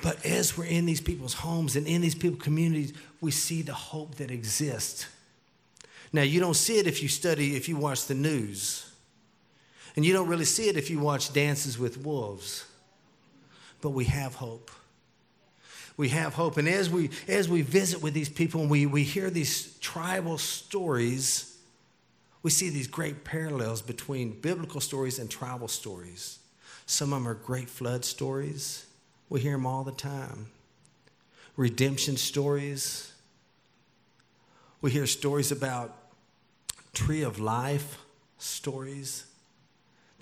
but 0.00 0.24
as 0.24 0.56
we're 0.56 0.66
in 0.66 0.86
these 0.86 1.00
people's 1.00 1.34
homes 1.34 1.74
and 1.74 1.88
in 1.88 2.02
these 2.02 2.14
people's 2.14 2.42
communities, 2.42 2.92
we 3.20 3.32
see 3.32 3.62
the 3.62 3.74
hope 3.74 4.14
that 4.16 4.30
exists. 4.30 5.08
Now, 6.12 6.22
you 6.22 6.38
don't 6.38 6.54
see 6.54 6.78
it 6.78 6.86
if 6.86 7.02
you 7.02 7.08
study, 7.08 7.56
if 7.56 7.68
you 7.68 7.76
watch 7.76 8.06
the 8.06 8.14
news. 8.14 8.91
And 9.96 10.04
you 10.04 10.12
don't 10.12 10.28
really 10.28 10.44
see 10.44 10.68
it 10.68 10.76
if 10.76 10.90
you 10.90 10.98
watch 10.98 11.32
Dances 11.32 11.78
with 11.78 12.04
Wolves. 12.04 12.64
But 13.80 13.90
we 13.90 14.04
have 14.06 14.36
hope. 14.36 14.70
We 15.96 16.08
have 16.10 16.34
hope. 16.34 16.56
And 16.56 16.68
as 16.68 16.88
we, 16.88 17.10
as 17.28 17.48
we 17.48 17.62
visit 17.62 18.02
with 18.02 18.14
these 18.14 18.28
people 18.28 18.62
and 18.62 18.70
we, 18.70 18.86
we 18.86 19.02
hear 19.02 19.28
these 19.28 19.76
tribal 19.78 20.38
stories, 20.38 21.58
we 22.42 22.50
see 22.50 22.70
these 22.70 22.86
great 22.86 23.24
parallels 23.24 23.82
between 23.82 24.40
biblical 24.40 24.80
stories 24.80 25.18
and 25.18 25.30
tribal 25.30 25.68
stories. 25.68 26.38
Some 26.86 27.12
of 27.12 27.20
them 27.20 27.28
are 27.28 27.34
great 27.34 27.68
flood 27.68 28.04
stories. 28.04 28.86
We 29.28 29.40
hear 29.40 29.52
them 29.52 29.66
all 29.66 29.84
the 29.84 29.92
time. 29.92 30.46
Redemption 31.56 32.16
stories, 32.16 33.12
we 34.80 34.90
hear 34.90 35.06
stories 35.06 35.52
about 35.52 35.94
tree 36.94 37.22
of 37.22 37.38
life 37.38 37.98
stories 38.38 39.26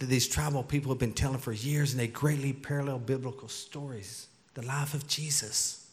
that 0.01 0.07
these 0.07 0.27
tribal 0.27 0.63
people 0.63 0.91
have 0.91 0.99
been 0.99 1.13
telling 1.13 1.39
for 1.39 1.53
years, 1.53 1.93
and 1.93 2.01
they 2.01 2.09
greatly 2.09 2.53
parallel 2.53 2.99
biblical 2.99 3.49
stories. 3.49 4.27
The 4.55 4.63
life 4.63 4.95
of 4.95 5.07
Jesus. 5.07 5.87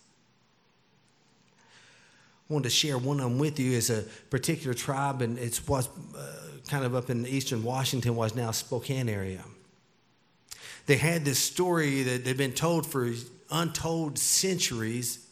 I 2.49 2.53
wanted 2.53 2.63
to 2.63 2.69
share 2.69 2.97
one 2.97 3.19
of 3.19 3.29
them 3.29 3.37
with 3.37 3.59
you 3.59 3.77
as 3.77 3.89
a 3.89 4.03
particular 4.29 4.73
tribe, 4.73 5.21
and 5.21 5.37
it's 5.37 5.67
was 5.67 5.89
uh, 6.17 6.21
kind 6.69 6.85
of 6.85 6.95
up 6.95 7.09
in 7.09 7.27
eastern 7.27 7.63
Washington, 7.63 8.15
was 8.15 8.33
now 8.33 8.51
Spokane 8.51 9.09
area. 9.09 9.43
They 10.85 10.95
had 10.95 11.25
this 11.25 11.39
story 11.39 12.03
that 12.03 12.23
they've 12.23 12.37
been 12.37 12.53
told 12.53 12.85
for 12.85 13.11
untold 13.51 14.17
centuries 14.17 15.25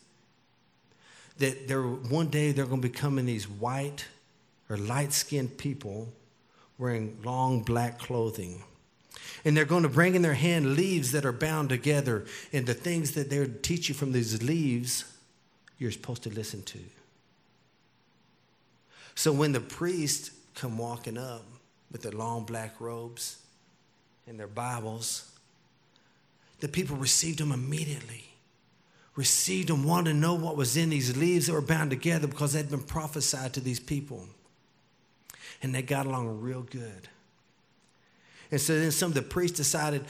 that 1.38 1.70
there 1.70 1.82
one 1.82 2.28
day 2.28 2.52
they're 2.52 2.66
going 2.66 2.82
to 2.82 2.88
be 2.88 2.94
coming 2.94 3.26
these 3.26 3.48
white 3.48 4.06
or 4.70 4.78
light 4.78 5.14
skinned 5.14 5.58
people 5.58 6.12
wearing 6.78 7.18
long 7.24 7.62
black 7.62 8.00
clothing. 8.00 8.64
And 9.44 9.56
they're 9.56 9.66
going 9.66 9.84
to 9.84 9.90
bring 9.90 10.16
in 10.16 10.22
their 10.22 10.34
hand 10.34 10.76
leaves 10.76 11.12
that 11.12 11.26
are 11.26 11.32
bound 11.32 11.70
together. 11.70 12.26
And 12.52 12.66
the 12.66 12.74
things 12.74 13.12
that 13.12 13.30
they're 13.30 13.46
teach 13.46 13.90
you 13.90 13.96
from 13.96 14.12
these 14.12 14.42
leaves, 14.42 15.06
you're 15.78 15.92
supposed 15.92 16.24
to 16.24 16.30
listen 16.30 16.64
to. 16.64 16.80
So 19.14 19.32
when 19.32 19.54
the 19.54 19.62
priests 19.62 20.32
come 20.56 20.78
walking 20.78 21.18
up 21.18 21.44
with 21.92 22.02
their 22.02 22.12
long 22.12 22.44
black 22.44 22.82
robes 22.82 23.38
and 24.28 24.40
their 24.40 24.48
Bibles, 24.48 25.32
the 26.60 26.68
people 26.68 26.98
received 26.98 27.40
them 27.40 27.52
immediately. 27.52 28.26
Received 29.16 29.70
them, 29.70 29.86
wanted 29.86 30.12
to 30.12 30.18
know 30.18 30.34
what 30.34 30.58
was 30.58 30.76
in 30.76 30.90
these 30.90 31.16
leaves 31.16 31.48
that 31.48 31.54
were 31.54 31.62
bound 31.62 31.90
together 31.90 32.28
because 32.28 32.54
they'd 32.54 32.70
been 32.70 32.84
prophesied 32.84 33.54
to 33.54 33.62
these 33.62 33.80
people. 33.80 34.28
And 35.62 35.74
they 35.74 35.82
got 35.82 36.06
along 36.06 36.42
real 36.42 36.62
good. 36.62 37.08
And 38.52 38.62
so 38.62 38.80
then 38.80 38.92
some 38.92 39.10
of 39.10 39.16
the 39.16 39.22
priests 39.22 39.58
decided 39.58 40.06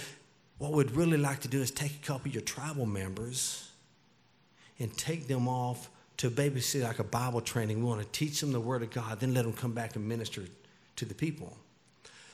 what 0.58 0.72
we'd 0.72 0.92
really 0.92 1.18
like 1.18 1.42
to 1.42 1.48
do 1.48 1.62
is 1.62 1.72
take 1.72 1.96
a 1.96 2.06
couple 2.06 2.30
of 2.30 2.34
your 2.34 2.44
tribal 2.44 2.86
members 2.86 3.70
and 4.80 4.96
take 4.98 5.28
them 5.28 5.48
off 5.48 5.90
to 6.18 6.30
babysit 6.30 6.84
like 6.84 7.00
a 7.00 7.04
Bible 7.04 7.42
training. 7.42 7.80
We 7.80 7.86
want 7.86 8.02
to 8.02 8.08
teach 8.08 8.40
them 8.40 8.52
the 8.52 8.60
Word 8.60 8.84
of 8.84 8.92
God, 8.92 9.20
then 9.20 9.34
let 9.34 9.44
them 9.44 9.54
come 9.54 9.74
back 9.74 9.96
and 9.96 10.08
minister 10.08 10.44
to 10.96 11.06
the 11.06 11.14
people. 11.14 11.56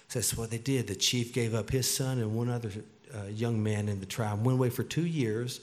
So 0.08 0.19
that's 0.19 0.38
what 0.38 0.52
they 0.52 0.58
did. 0.58 0.88
The 0.88 0.95
chief 0.95 1.34
gave 1.34 1.56
up 1.56 1.69
his 1.69 1.91
son 1.91 2.19
and 2.19 2.36
one 2.36 2.50
other 2.50 2.71
uh, 3.15 3.28
young 3.28 3.62
man 3.62 3.89
in 3.89 4.00
the 4.00 4.06
tribe, 4.06 4.45
went 4.45 4.58
away 4.58 4.69
for 4.69 4.84
two 4.84 5.06
years 5.06 5.62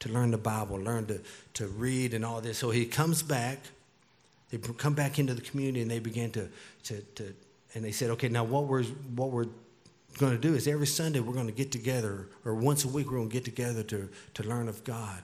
to 0.00 0.08
learn 0.08 0.30
the 0.30 0.38
Bible, 0.38 0.76
learn 0.76 1.06
to, 1.06 1.20
to 1.54 1.66
read 1.66 2.14
and 2.14 2.24
all 2.24 2.40
this. 2.40 2.58
So 2.58 2.70
he 2.70 2.86
comes 2.86 3.22
back. 3.22 3.58
They 4.50 4.58
come 4.58 4.94
back 4.94 5.18
into 5.18 5.34
the 5.34 5.42
community 5.42 5.82
and 5.82 5.90
they 5.90 5.98
began 5.98 6.30
to, 6.32 6.48
to, 6.84 7.00
to 7.00 7.34
and 7.74 7.84
they 7.84 7.92
said, 7.92 8.10
okay, 8.10 8.28
now 8.28 8.44
what 8.44 8.64
we're, 8.64 8.84
what 8.84 9.30
we're 9.30 9.46
going 10.18 10.32
to 10.32 10.38
do 10.38 10.54
is 10.54 10.66
every 10.66 10.86
Sunday 10.86 11.20
we're 11.20 11.34
going 11.34 11.46
to 11.46 11.52
get 11.52 11.70
together, 11.70 12.28
or 12.44 12.54
once 12.54 12.84
a 12.84 12.88
week 12.88 13.10
we're 13.10 13.18
going 13.18 13.28
to 13.28 13.32
get 13.32 13.44
together 13.44 13.82
to, 13.84 14.08
to 14.34 14.42
learn 14.42 14.68
of 14.68 14.84
God. 14.84 15.22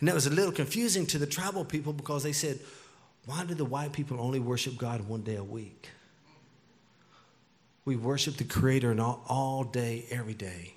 And 0.00 0.08
that 0.08 0.14
was 0.14 0.26
a 0.26 0.30
little 0.30 0.52
confusing 0.52 1.06
to 1.06 1.18
the 1.18 1.26
tribal 1.26 1.64
people 1.64 1.92
because 1.92 2.22
they 2.22 2.32
said, 2.32 2.58
why 3.26 3.44
do 3.44 3.54
the 3.54 3.64
white 3.64 3.92
people 3.92 4.20
only 4.20 4.40
worship 4.40 4.76
God 4.76 5.06
one 5.06 5.22
day 5.22 5.36
a 5.36 5.44
week? 5.44 5.90
We 7.84 7.96
worship 7.96 8.36
the 8.36 8.44
Creator 8.44 9.00
all, 9.00 9.22
all 9.28 9.64
day, 9.64 10.06
every 10.10 10.34
day. 10.34 10.74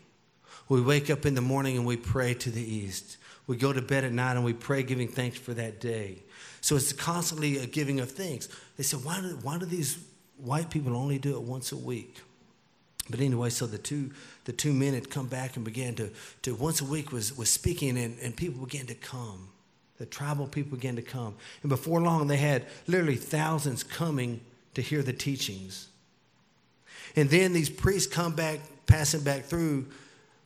We 0.70 0.82
wake 0.82 1.10
up 1.10 1.26
in 1.26 1.36
the 1.36 1.42
morning 1.42 1.78
and 1.78 1.86
we 1.86 1.98
pray 1.98 2.34
to 2.36 2.52
the 2.52 2.62
east. 2.62 3.18
We 3.48 3.58
go 3.58 3.74
to 3.74 3.82
bed 3.82 4.04
at 4.04 4.14
night 4.14 4.36
and 4.36 4.46
we 4.46 4.54
pray, 4.54 4.84
giving 4.84 5.08
thanks 5.08 5.38
for 5.38 5.54
that 5.54 5.82
day. 5.82 6.24
So 6.64 6.78
it's 6.78 6.94
constantly 6.94 7.58
a 7.58 7.66
giving 7.66 8.00
of 8.00 8.10
thanks. 8.10 8.48
They 8.78 8.84
said, 8.84 9.04
why 9.04 9.20
do, 9.20 9.38
why 9.42 9.58
do 9.58 9.66
these 9.66 9.98
white 10.38 10.70
people 10.70 10.96
only 10.96 11.20
do 11.20 11.36
it 11.36 11.42
once 11.42 11.74
a 11.74 11.78
week? 11.78 12.22
But 13.10 13.20
anyway, 13.20 13.50
so 13.50 13.68
the 13.68 13.78
two, 13.78 14.12
the 14.46 14.54
two 14.54 14.72
men 14.72 14.94
had 14.94 15.10
come 15.10 15.28
back 15.28 15.58
and 15.58 15.66
began 15.66 15.94
to, 15.96 16.10
to 16.44 16.56
once 16.56 16.80
a 16.80 16.86
week 16.86 17.12
was, 17.12 17.38
was 17.38 17.50
speaking, 17.50 17.98
and, 17.98 18.18
and 18.20 18.34
people 18.34 18.64
began 18.64 18.86
to 18.86 18.96
come. 18.96 19.50
The 19.98 20.06
tribal 20.06 20.48
people 20.48 20.78
began 20.78 20.96
to 20.96 21.02
come. 21.02 21.36
And 21.64 21.70
before 21.70 22.00
long, 22.00 22.28
they 22.28 22.38
had 22.38 22.66
literally 22.88 23.18
thousands 23.18 23.84
coming 23.84 24.40
to 24.76 24.82
hear 24.82 25.04
the 25.04 25.12
teachings. 25.12 25.90
And 27.18 27.30
then 27.30 27.52
these 27.52 27.70
priests 27.70 28.12
come 28.12 28.36
back, 28.36 28.62
passing 28.88 29.22
back 29.22 29.44
through 29.44 29.88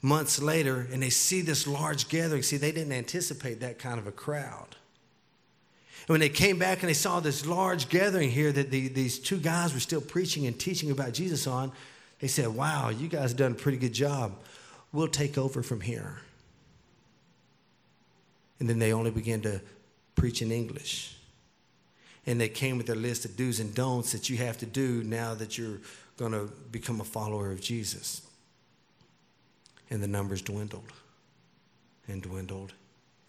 months 0.02 0.42
later, 0.42 0.88
and 0.92 1.04
they 1.04 1.12
see 1.12 1.42
this 1.42 1.68
large 1.68 2.10
gathering. 2.10 2.42
See, 2.42 2.58
they 2.58 2.72
didn't 2.72 2.94
anticipate 2.94 3.60
that 3.60 3.78
kind 3.78 4.00
of 4.00 4.08
a 4.08 4.12
crowd. 4.12 4.77
And 6.08 6.14
when 6.14 6.22
they 6.22 6.30
came 6.30 6.58
back 6.58 6.80
and 6.80 6.90
they 6.90 6.94
saw 6.94 7.20
this 7.20 7.46
large 7.46 7.90
gathering 7.90 8.32
here 8.32 8.52
that 8.54 8.72
the, 8.72 8.88
these 8.88 9.20
two 9.20 9.38
guys 9.38 9.74
were 9.74 9.82
still 9.82 10.00
preaching 10.00 10.48
and 10.48 10.58
teaching 10.58 10.90
about 10.90 11.12
Jesus 11.12 11.46
on, 11.48 11.74
they 12.20 12.28
said, 12.28 12.48
Wow, 12.48 12.90
you 12.90 13.10
guys 13.10 13.32
have 13.32 13.38
done 13.38 13.52
a 13.52 13.56
pretty 13.56 13.78
good 13.78 13.94
job. 13.94 14.34
We'll 14.94 15.10
take 15.10 15.38
over 15.38 15.62
from 15.62 15.82
here. 15.82 16.22
And 18.60 18.70
then 18.70 18.80
they 18.80 18.94
only 18.94 19.12
began 19.12 19.42
to 19.42 19.62
preach 20.16 20.42
in 20.42 20.50
English. 20.50 21.16
And 22.26 22.40
they 22.40 22.50
came 22.50 22.78
with 22.78 22.88
their 22.88 22.96
list 22.96 23.26
of 23.26 23.36
do's 23.36 23.60
and 23.60 23.76
don'ts 23.76 24.14
that 24.14 24.30
you 24.30 24.38
have 24.38 24.58
to 24.60 24.66
do 24.66 25.04
now 25.04 25.34
that 25.36 25.58
you're 25.58 25.80
going 26.18 26.32
to 26.32 26.50
become 26.72 27.02
a 27.02 27.06
follower 27.06 27.52
of 27.52 27.62
Jesus. 27.62 28.22
And 29.90 30.02
the 30.02 30.08
numbers 30.08 30.42
dwindled 30.42 30.92
and 32.08 32.22
dwindled 32.22 32.74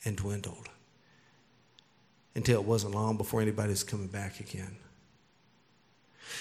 and 0.04 0.16
dwindled 0.16 0.68
until 2.38 2.60
it 2.60 2.66
wasn't 2.66 2.94
long 2.94 3.16
before 3.16 3.42
anybody's 3.42 3.84
coming 3.84 4.06
back 4.06 4.40
again. 4.40 4.76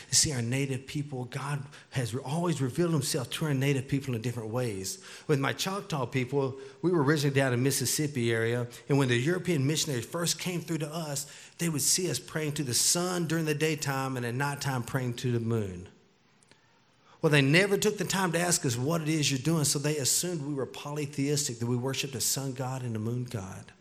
You 0.09 0.15
see, 0.15 0.31
our 0.31 0.41
native 0.41 0.87
people, 0.87 1.25
God 1.25 1.61
has 1.91 2.15
always 2.15 2.61
revealed 2.61 2.91
himself 2.91 3.29
to 3.31 3.45
our 3.45 3.53
native 3.53 3.87
people 3.87 4.15
in 4.15 4.21
different 4.21 4.49
ways. 4.49 4.99
With 5.27 5.39
my 5.39 5.53
Choctaw 5.53 6.05
people, 6.05 6.55
we 6.81 6.91
were 6.91 7.03
originally 7.03 7.35
down 7.35 7.53
in 7.53 7.63
Mississippi 7.63 8.31
area, 8.31 8.67
and 8.87 8.97
when 8.97 9.09
the 9.09 9.17
European 9.17 9.65
missionaries 9.65 10.05
first 10.05 10.39
came 10.39 10.61
through 10.61 10.79
to 10.79 10.93
us, 10.93 11.25
they 11.57 11.69
would 11.69 11.81
see 11.81 12.09
us 12.09 12.19
praying 12.19 12.53
to 12.53 12.63
the 12.63 12.73
sun 12.73 13.27
during 13.27 13.45
the 13.45 13.55
daytime 13.55 14.17
and 14.17 14.25
at 14.25 14.35
nighttime 14.35 14.83
praying 14.83 15.15
to 15.15 15.31
the 15.31 15.39
moon. 15.39 15.87
Well, 17.21 17.31
they 17.31 17.41
never 17.41 17.77
took 17.77 17.97
the 17.97 18.05
time 18.05 18.31
to 18.33 18.39
ask 18.39 18.65
us 18.65 18.77
what 18.77 19.01
it 19.01 19.09
is 19.09 19.31
you're 19.31 19.39
doing, 19.39 19.65
so 19.65 19.79
they 19.79 19.97
assumed 19.97 20.45
we 20.45 20.53
were 20.53 20.67
polytheistic, 20.67 21.59
that 21.59 21.65
we 21.65 21.75
worshiped 21.75 22.15
a 22.15 22.21
sun 22.21 22.53
god 22.53 22.83
and 22.83 22.95
a 22.95 22.99
moon 22.99 23.25
god. 23.29 23.71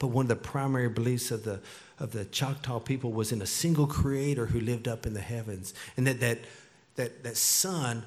But 0.00 0.08
one 0.08 0.24
of 0.24 0.28
the 0.30 0.36
primary 0.36 0.88
beliefs 0.88 1.30
of 1.30 1.44
the, 1.44 1.60
of 2.00 2.10
the 2.10 2.24
Choctaw 2.24 2.80
people 2.80 3.12
was 3.12 3.30
in 3.30 3.42
a 3.42 3.46
single 3.46 3.86
creator 3.86 4.46
who 4.46 4.58
lived 4.58 4.88
up 4.88 5.06
in 5.06 5.14
the 5.14 5.20
heavens, 5.20 5.74
and 5.96 6.06
that 6.08 6.18
that, 6.20 6.38
that, 6.96 7.22
that 7.22 7.36
sun 7.36 8.02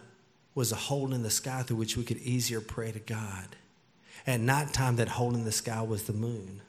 was 0.56 0.72
a 0.72 0.76
hole 0.76 1.14
in 1.14 1.24
the 1.24 1.30
sky 1.30 1.62
through 1.62 1.78
which 1.78 1.96
we 1.96 2.04
could 2.04 2.18
easier 2.18 2.60
pray 2.60 2.92
to 2.92 3.00
God. 3.00 3.48
At 4.26 4.40
nighttime, 4.40 4.96
that 4.98 5.10
hole 5.10 5.36
in 5.36 5.46
the 5.46 5.52
sky 5.52 5.82
was 5.84 6.04
the 6.04 6.14
moon. 6.14 6.62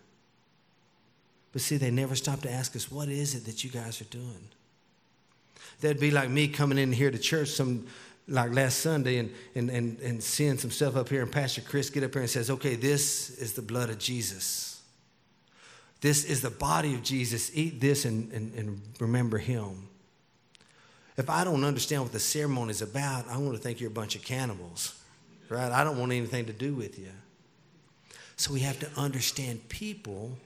But 1.52 1.62
see, 1.62 1.78
they 1.78 1.90
never 1.90 2.14
stopped 2.14 2.42
to 2.42 2.50
ask 2.50 2.76
us, 2.76 2.90
what 2.90 3.08
is 3.08 3.34
it 3.34 3.46
that 3.46 3.64
you 3.64 3.70
guys 3.70 4.00
are 4.02 4.06
doing? 4.06 4.48
That'd 5.80 6.00
be 6.00 6.10
like 6.10 6.28
me 6.28 6.48
coming 6.48 6.78
in 6.78 6.92
here 6.92 7.10
to 7.10 7.18
church 7.18 7.48
some 7.48 7.86
like 8.28 8.52
last 8.52 8.78
Sunday 8.80 9.18
and, 9.18 9.30
and, 9.54 9.70
and, 9.70 9.98
and 10.00 10.22
seeing 10.22 10.58
some 10.58 10.70
stuff 10.70 10.96
up 10.96 11.08
here, 11.08 11.22
and 11.22 11.32
Pastor 11.32 11.62
Chris 11.62 11.88
get 11.88 12.02
up 12.02 12.12
here 12.12 12.22
and 12.22 12.30
says, 12.30 12.50
Okay, 12.50 12.74
this 12.74 13.30
is 13.38 13.54
the 13.54 13.62
blood 13.62 13.88
of 13.88 13.98
Jesus. 13.98 14.73
This 16.04 16.26
is 16.26 16.42
the 16.42 16.50
body 16.50 16.92
of 16.92 17.02
Jesus. 17.02 17.50
Eat 17.54 17.80
this 17.80 18.04
and, 18.04 18.30
and, 18.30 18.54
and 18.56 18.82
remember 19.00 19.38
him. 19.38 19.88
If 21.16 21.30
I 21.30 21.44
don't 21.44 21.64
understand 21.64 22.02
what 22.02 22.12
the 22.12 22.20
ceremony 22.20 22.72
is 22.72 22.82
about, 22.82 23.26
I 23.26 23.38
want 23.38 23.56
to 23.56 23.58
think 23.58 23.80
you're 23.80 23.88
a 23.88 23.94
bunch 23.94 24.14
of 24.14 24.22
cannibals, 24.22 25.00
right? 25.48 25.72
I 25.72 25.82
don't 25.82 25.98
want 25.98 26.12
anything 26.12 26.44
to 26.44 26.52
do 26.52 26.74
with 26.74 26.98
you. 26.98 27.08
So 28.36 28.52
we 28.52 28.60
have 28.60 28.78
to 28.80 29.00
understand 29.00 29.66
people, 29.70 30.36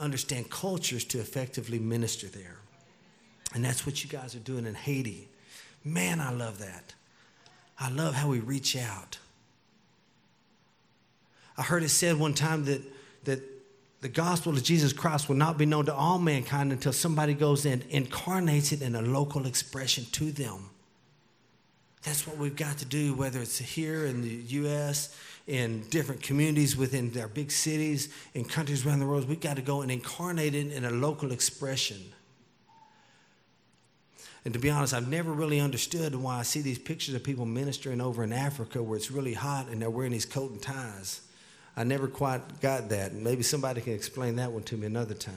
understand 0.00 0.50
cultures 0.50 1.06
to 1.06 1.18
effectively 1.18 1.78
minister 1.78 2.26
there. 2.26 2.58
And 3.54 3.64
that's 3.64 3.86
what 3.86 4.04
you 4.04 4.10
guys 4.10 4.34
are 4.34 4.40
doing 4.40 4.66
in 4.66 4.74
Haiti. 4.74 5.28
Man, 5.82 6.20
I 6.20 6.30
love 6.30 6.58
that. 6.58 6.92
I 7.80 7.88
love 7.88 8.16
how 8.16 8.28
we 8.28 8.40
reach 8.40 8.76
out. 8.76 9.16
I 11.56 11.62
heard 11.62 11.82
it 11.82 11.88
said 11.88 12.18
one 12.18 12.34
time 12.34 12.66
that, 12.66 12.82
that 13.24 13.53
the 14.04 14.10
gospel 14.10 14.52
of 14.52 14.62
Jesus 14.62 14.92
Christ 14.92 15.30
will 15.30 15.36
not 15.36 15.56
be 15.56 15.64
known 15.64 15.86
to 15.86 15.94
all 15.94 16.18
mankind 16.18 16.72
until 16.72 16.92
somebody 16.92 17.32
goes 17.32 17.64
and 17.64 17.82
incarnates 17.88 18.70
it 18.70 18.82
in 18.82 18.94
a 18.96 19.00
local 19.00 19.46
expression 19.46 20.04
to 20.12 20.30
them. 20.30 20.68
That's 22.02 22.26
what 22.26 22.36
we've 22.36 22.54
got 22.54 22.76
to 22.78 22.84
do, 22.84 23.14
whether 23.14 23.40
it's 23.40 23.56
here 23.56 24.04
in 24.04 24.20
the 24.20 24.28
U.S., 24.28 25.16
in 25.46 25.84
different 25.88 26.22
communities 26.22 26.76
within 26.76 27.18
our 27.18 27.28
big 27.28 27.50
cities, 27.50 28.10
in 28.34 28.44
countries 28.44 28.84
around 28.84 29.00
the 29.00 29.06
world. 29.06 29.26
We've 29.26 29.40
got 29.40 29.56
to 29.56 29.62
go 29.62 29.80
and 29.80 29.90
incarnate 29.90 30.54
it 30.54 30.70
in 30.70 30.84
a 30.84 30.90
local 30.90 31.32
expression. 31.32 32.02
And 34.44 34.52
to 34.52 34.60
be 34.60 34.68
honest, 34.68 34.92
I've 34.92 35.08
never 35.08 35.32
really 35.32 35.60
understood 35.60 36.14
why 36.14 36.40
I 36.40 36.42
see 36.42 36.60
these 36.60 36.78
pictures 36.78 37.14
of 37.14 37.24
people 37.24 37.46
ministering 37.46 38.02
over 38.02 38.22
in 38.22 38.34
Africa 38.34 38.82
where 38.82 38.98
it's 38.98 39.10
really 39.10 39.32
hot 39.32 39.68
and 39.68 39.80
they're 39.80 39.88
wearing 39.88 40.12
these 40.12 40.26
coat 40.26 40.50
and 40.50 40.60
ties. 40.60 41.22
I 41.76 41.84
never 41.84 42.06
quite 42.06 42.60
got 42.60 42.88
that. 42.90 43.14
Maybe 43.14 43.42
somebody 43.42 43.80
can 43.80 43.94
explain 43.94 44.36
that 44.36 44.52
one 44.52 44.62
to 44.64 44.76
me 44.76 44.86
another 44.86 45.14
time. 45.14 45.34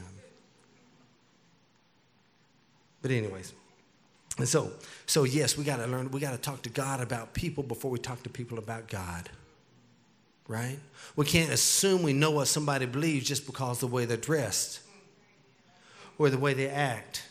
But 3.02 3.12
anyways, 3.12 3.54
and 4.38 4.48
so, 4.48 4.72
so 5.06 5.24
yes, 5.24 5.58
we 5.58 5.64
got 5.64 5.78
to 5.78 5.88
learn. 5.88 6.12
We 6.12 6.20
got 6.20 6.32
to 6.32 6.38
talk 6.38 6.62
to 6.64 6.70
God 6.70 7.02
about 7.02 7.34
people 7.34 7.64
before 7.64 7.90
we 7.90 8.00
talk 8.00 8.22
to 8.24 8.30
people 8.30 8.60
about 8.60 8.88
God. 8.88 9.30
Right? 10.48 10.80
We 11.16 11.26
can't 11.26 11.52
assume 11.52 12.04
we 12.04 12.14
know 12.14 12.32
what 12.32 12.48
somebody 12.48 12.86
believes 12.86 13.28
just 13.28 13.46
because 13.46 13.80
the 13.80 13.88
way 13.88 14.06
they're 14.06 14.16
dressed 14.16 14.80
or 16.18 16.30
the 16.30 16.38
way 16.38 16.54
they 16.54 16.70
act 16.70 17.24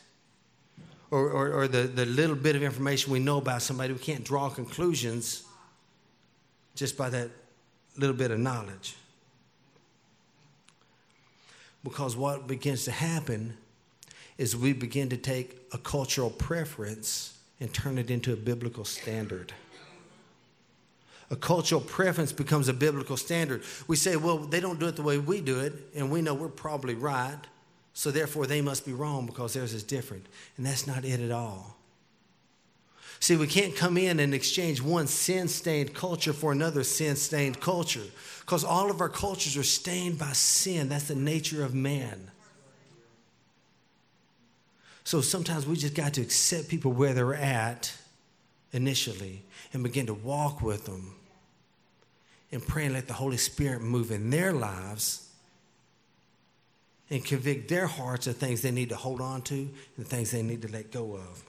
or, 1.11 1.31
or, 1.31 1.53
or 1.53 1.69
the, 1.69 1.83
the 1.83 2.05
little 2.05 2.37
bit 2.37 2.57
of 2.57 2.63
information 2.63 3.13
we 3.13 3.21
know 3.21 3.39
about 3.39 3.63
somebody. 3.63 3.93
We 3.93 4.01
can't 4.01 4.25
draw 4.25 4.51
conclusions 4.51 5.45
just 6.75 6.99
by 6.99 7.09
that 7.11 7.31
little 7.97 8.17
bit 8.17 8.31
of 8.31 8.39
knowledge. 8.39 8.97
Because 11.85 12.17
what 12.17 12.47
begins 12.47 12.85
to 12.85 12.91
happen 12.91 13.57
is 14.39 14.57
we 14.57 14.73
begin 14.73 15.09
to 15.11 15.17
take 15.17 15.59
a 15.73 15.79
cultural 15.79 16.31
preference 16.31 17.39
and 17.61 17.73
turn 17.73 17.97
it 17.97 18.11
into 18.11 18.33
a 18.33 18.37
biblical 18.37 18.85
standard. 18.85 19.53
A 21.31 21.37
cultural 21.37 21.81
preference 21.81 22.33
becomes 22.33 22.69
a 22.69 22.73
biblical 22.73 23.17
standard. 23.17 23.63
We 23.89 23.97
say, 23.97 24.17
well, 24.17 24.39
they 24.39 24.61
don't 24.61 24.79
do 24.79 24.87
it 24.87 24.97
the 24.97 25.03
way 25.03 25.19
we 25.19 25.41
do 25.41 25.61
it, 25.61 25.73
and 25.95 26.11
we 26.11 26.23
know 26.23 26.35
we're 26.35 26.49
probably 26.49 26.95
right, 26.95 27.39
so 27.95 28.11
therefore 28.11 28.47
they 28.47 28.61
must 28.61 28.85
be 28.85 28.93
wrong 28.93 29.27
because 29.27 29.55
theirs 29.55 29.73
is 29.73 29.83
different. 29.83 30.27
And 30.57 30.67
that's 30.67 30.87
not 30.87 31.05
it 31.05 31.21
at 31.21 31.33
all. 31.33 31.77
See, 33.21 33.37
we 33.37 33.47
can't 33.47 33.75
come 33.75 33.97
in 33.97 34.21
and 34.21 34.35
exchange 34.35 34.83
one 34.83 35.07
sin 35.07 35.49
stained 35.49 35.95
culture 35.95 36.33
for 36.33 36.53
another 36.53 36.85
sin 36.85 37.17
stained 37.17 37.61
culture 37.61 38.05
because 38.41 38.63
all 38.63 38.91
of 38.91 39.01
our 39.01 39.09
cultures 39.09 39.57
are 39.57 39.63
stained 39.63 40.19
by 40.19 40.33
sin. 40.33 40.89
That's 40.89 41.09
the 41.09 41.15
nature 41.15 41.65
of 41.65 41.75
man. 41.75 42.31
So 45.05 45.21
sometimes 45.21 45.67
we 45.67 45.77
just 45.77 45.95
got 45.95 46.15
to 46.15 46.21
accept 46.21 46.69
people 46.69 46.93
where 46.93 47.15
they're 47.15 47.35
at 47.35 47.97
initially 48.73 49.43
and 49.73 49.83
begin 49.83 50.07
to 50.07 50.15
walk 50.15 50.61
with 50.61 50.85
them 50.85 51.15
and 52.53 52.65
pray 52.65 52.87
and 52.87 52.95
let 52.95 53.07
the 53.07 53.15
Holy 53.15 53.37
Spirit 53.37 53.83
move 53.83 54.11
in 54.11 54.31
their 54.31 54.53
lives 54.53 55.29
and 57.09 57.25
convict 57.25 57.69
their 57.69 57.87
hearts 57.87 58.27
of 58.27 58.37
things 58.37 58.63
they 58.63 58.71
need 58.71 58.89
to 58.89 58.97
hold 58.97 59.21
on 59.21 59.43
to 59.43 59.69
and 59.97 60.07
things 60.07 60.33
they 60.33 60.43
need 60.43 60.63
to 60.63 60.69
let 60.69 60.91
go 60.91 61.15
of. 61.15 61.45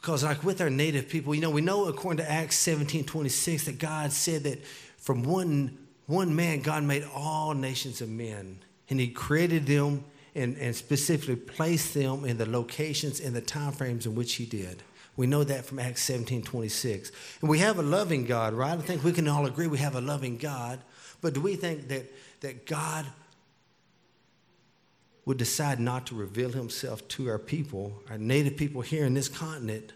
Because, 0.00 0.24
like 0.24 0.44
with 0.44 0.60
our 0.60 0.70
native 0.70 1.08
people, 1.08 1.34
you 1.34 1.40
know, 1.40 1.50
we 1.50 1.60
know 1.60 1.86
according 1.86 2.24
to 2.24 2.30
Acts 2.30 2.56
17 2.58 3.04
26 3.04 3.66
that 3.66 3.78
God 3.78 4.12
said 4.12 4.44
that 4.44 4.64
from 4.96 5.24
one, 5.24 5.76
one 6.06 6.34
man, 6.34 6.60
God 6.60 6.84
made 6.84 7.04
all 7.14 7.52
nations 7.54 8.00
of 8.00 8.08
men 8.08 8.60
and 8.88 9.00
he 9.00 9.08
created 9.08 9.66
them 9.66 10.04
and, 10.34 10.56
and 10.58 10.74
specifically 10.74 11.36
placed 11.36 11.94
them 11.94 12.24
in 12.24 12.38
the 12.38 12.48
locations 12.48 13.20
and 13.20 13.34
the 13.34 13.40
time 13.40 13.72
frames 13.72 14.06
in 14.06 14.14
which 14.14 14.34
he 14.34 14.46
did. 14.46 14.82
We 15.16 15.26
know 15.26 15.42
that 15.42 15.64
from 15.64 15.80
Acts 15.80 16.04
17 16.04 16.42
26. 16.42 17.10
And 17.40 17.50
we 17.50 17.58
have 17.58 17.78
a 17.78 17.82
loving 17.82 18.24
God, 18.24 18.54
right? 18.54 18.78
I 18.78 18.80
think 18.80 19.02
we 19.02 19.12
can 19.12 19.26
all 19.26 19.46
agree 19.46 19.66
we 19.66 19.78
have 19.78 19.96
a 19.96 20.00
loving 20.00 20.36
God. 20.38 20.80
But 21.20 21.34
do 21.34 21.40
we 21.40 21.56
think 21.56 21.88
that, 21.88 22.04
that 22.40 22.66
God 22.66 23.04
would 25.28 25.36
decide 25.36 25.78
not 25.78 26.06
to 26.06 26.14
reveal 26.14 26.48
himself 26.48 27.06
to 27.06 27.28
our 27.28 27.38
people, 27.38 27.92
our 28.08 28.16
native 28.16 28.56
people 28.56 28.80
here 28.80 29.04
in 29.04 29.12
this 29.12 29.28
continent, 29.28 29.92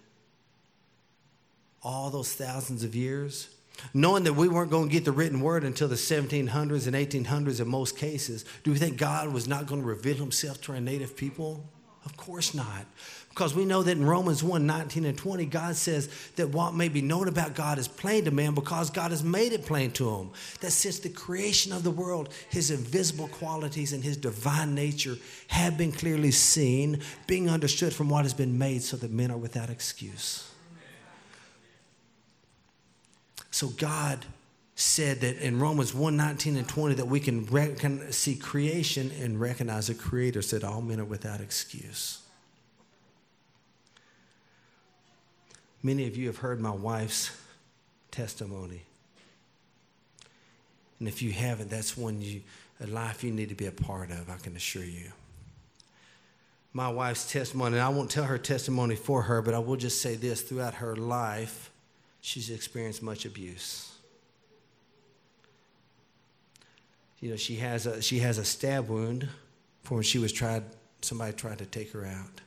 all 1.82 2.10
those 2.10 2.34
thousands 2.34 2.84
of 2.84 2.94
years? 2.94 3.48
knowing 3.94 4.22
that 4.22 4.34
we 4.34 4.48
weren't 4.48 4.70
going 4.70 4.86
to 4.86 4.92
get 4.92 5.04
the 5.04 5.10
written 5.10 5.40
word 5.40 5.64
until 5.64 5.88
the 5.88 5.94
1700s 5.94 6.86
and 6.86 6.94
1800s 6.94 7.58
in 7.58 7.66
most 7.66 7.96
cases, 7.96 8.44
do 8.62 8.70
we 8.70 8.78
think 8.78 8.98
God 8.98 9.32
was 9.32 9.48
not 9.48 9.66
going 9.66 9.80
to 9.80 9.86
reveal 9.86 10.16
himself 10.16 10.60
to 10.60 10.72
our 10.72 10.80
native 10.80 11.16
people? 11.16 11.64
Of 12.04 12.16
course 12.16 12.54
not. 12.54 12.86
Because 13.28 13.54
we 13.54 13.64
know 13.64 13.82
that 13.82 13.96
in 13.96 14.04
Romans 14.04 14.42
1 14.42 14.66
19 14.66 15.06
and 15.06 15.16
20, 15.16 15.46
God 15.46 15.74
says 15.74 16.10
that 16.36 16.50
what 16.50 16.74
may 16.74 16.88
be 16.88 17.00
known 17.00 17.28
about 17.28 17.54
God 17.54 17.78
is 17.78 17.88
plain 17.88 18.26
to 18.26 18.30
man 18.30 18.54
because 18.54 18.90
God 18.90 19.10
has 19.10 19.24
made 19.24 19.52
it 19.52 19.64
plain 19.64 19.90
to 19.92 20.10
him. 20.10 20.30
That 20.60 20.72
since 20.72 20.98
the 20.98 21.08
creation 21.08 21.72
of 21.72 21.82
the 21.82 21.90
world, 21.90 22.28
his 22.50 22.70
invisible 22.70 23.28
qualities 23.28 23.94
and 23.94 24.04
his 24.04 24.18
divine 24.18 24.74
nature 24.74 25.16
have 25.48 25.78
been 25.78 25.92
clearly 25.92 26.30
seen, 26.30 27.00
being 27.26 27.48
understood 27.48 27.94
from 27.94 28.10
what 28.10 28.24
has 28.24 28.34
been 28.34 28.58
made, 28.58 28.82
so 28.82 28.98
that 28.98 29.10
men 29.10 29.30
are 29.30 29.38
without 29.38 29.70
excuse. 29.70 30.50
So 33.50 33.68
God 33.68 34.26
said 34.74 35.20
that 35.20 35.36
in 35.36 35.58
Romans 35.58 35.94
1 35.94 36.16
19 36.16 36.56
and 36.56 36.68
20 36.68 36.94
that 36.96 37.06
we 37.06 37.20
can, 37.20 37.46
can 37.76 38.12
see 38.12 38.36
creation 38.36 39.10
and 39.20 39.40
recognize 39.40 39.90
a 39.90 39.94
creator, 39.94 40.42
said 40.42 40.64
all 40.64 40.80
men 40.80 41.00
are 41.00 41.04
without 41.04 41.40
excuse. 41.40 42.20
Many 45.82 46.06
of 46.06 46.16
you 46.16 46.28
have 46.28 46.38
heard 46.38 46.60
my 46.60 46.70
wife's 46.70 47.30
testimony. 48.10 48.82
And 51.00 51.08
if 51.08 51.20
you 51.20 51.32
haven't, 51.32 51.68
that's 51.68 51.96
one 51.96 52.20
you, 52.22 52.42
a 52.80 52.86
life 52.86 53.24
you 53.24 53.32
need 53.32 53.48
to 53.48 53.56
be 53.56 53.66
a 53.66 53.72
part 53.72 54.12
of, 54.12 54.30
I 54.30 54.36
can 54.36 54.54
assure 54.54 54.84
you. 54.84 55.10
My 56.72 56.88
wife's 56.88 57.30
testimony, 57.30 57.74
and 57.74 57.82
I 57.82 57.88
won't 57.88 58.10
tell 58.10 58.24
her 58.24 58.38
testimony 58.38 58.94
for 58.94 59.22
her, 59.22 59.42
but 59.42 59.52
I 59.52 59.58
will 59.58 59.76
just 59.76 60.00
say 60.00 60.14
this 60.14 60.40
throughout 60.40 60.74
her 60.74 60.94
life, 60.94 61.70
she's 62.20 62.48
experienced 62.48 63.02
much 63.02 63.26
abuse. 63.26 63.91
You 67.22 67.30
know, 67.30 67.36
she 67.36 67.56
has 67.56 67.86
a, 67.86 68.02
she 68.02 68.18
has 68.18 68.36
a 68.36 68.44
stab 68.44 68.88
wound 68.88 69.28
from 69.84 69.98
when 69.98 70.04
she 70.04 70.18
was 70.18 70.32
tried, 70.32 70.64
somebody 71.02 71.32
tried 71.32 71.58
to 71.58 71.66
take 71.66 71.92
her 71.92 72.04
out. 72.04 72.40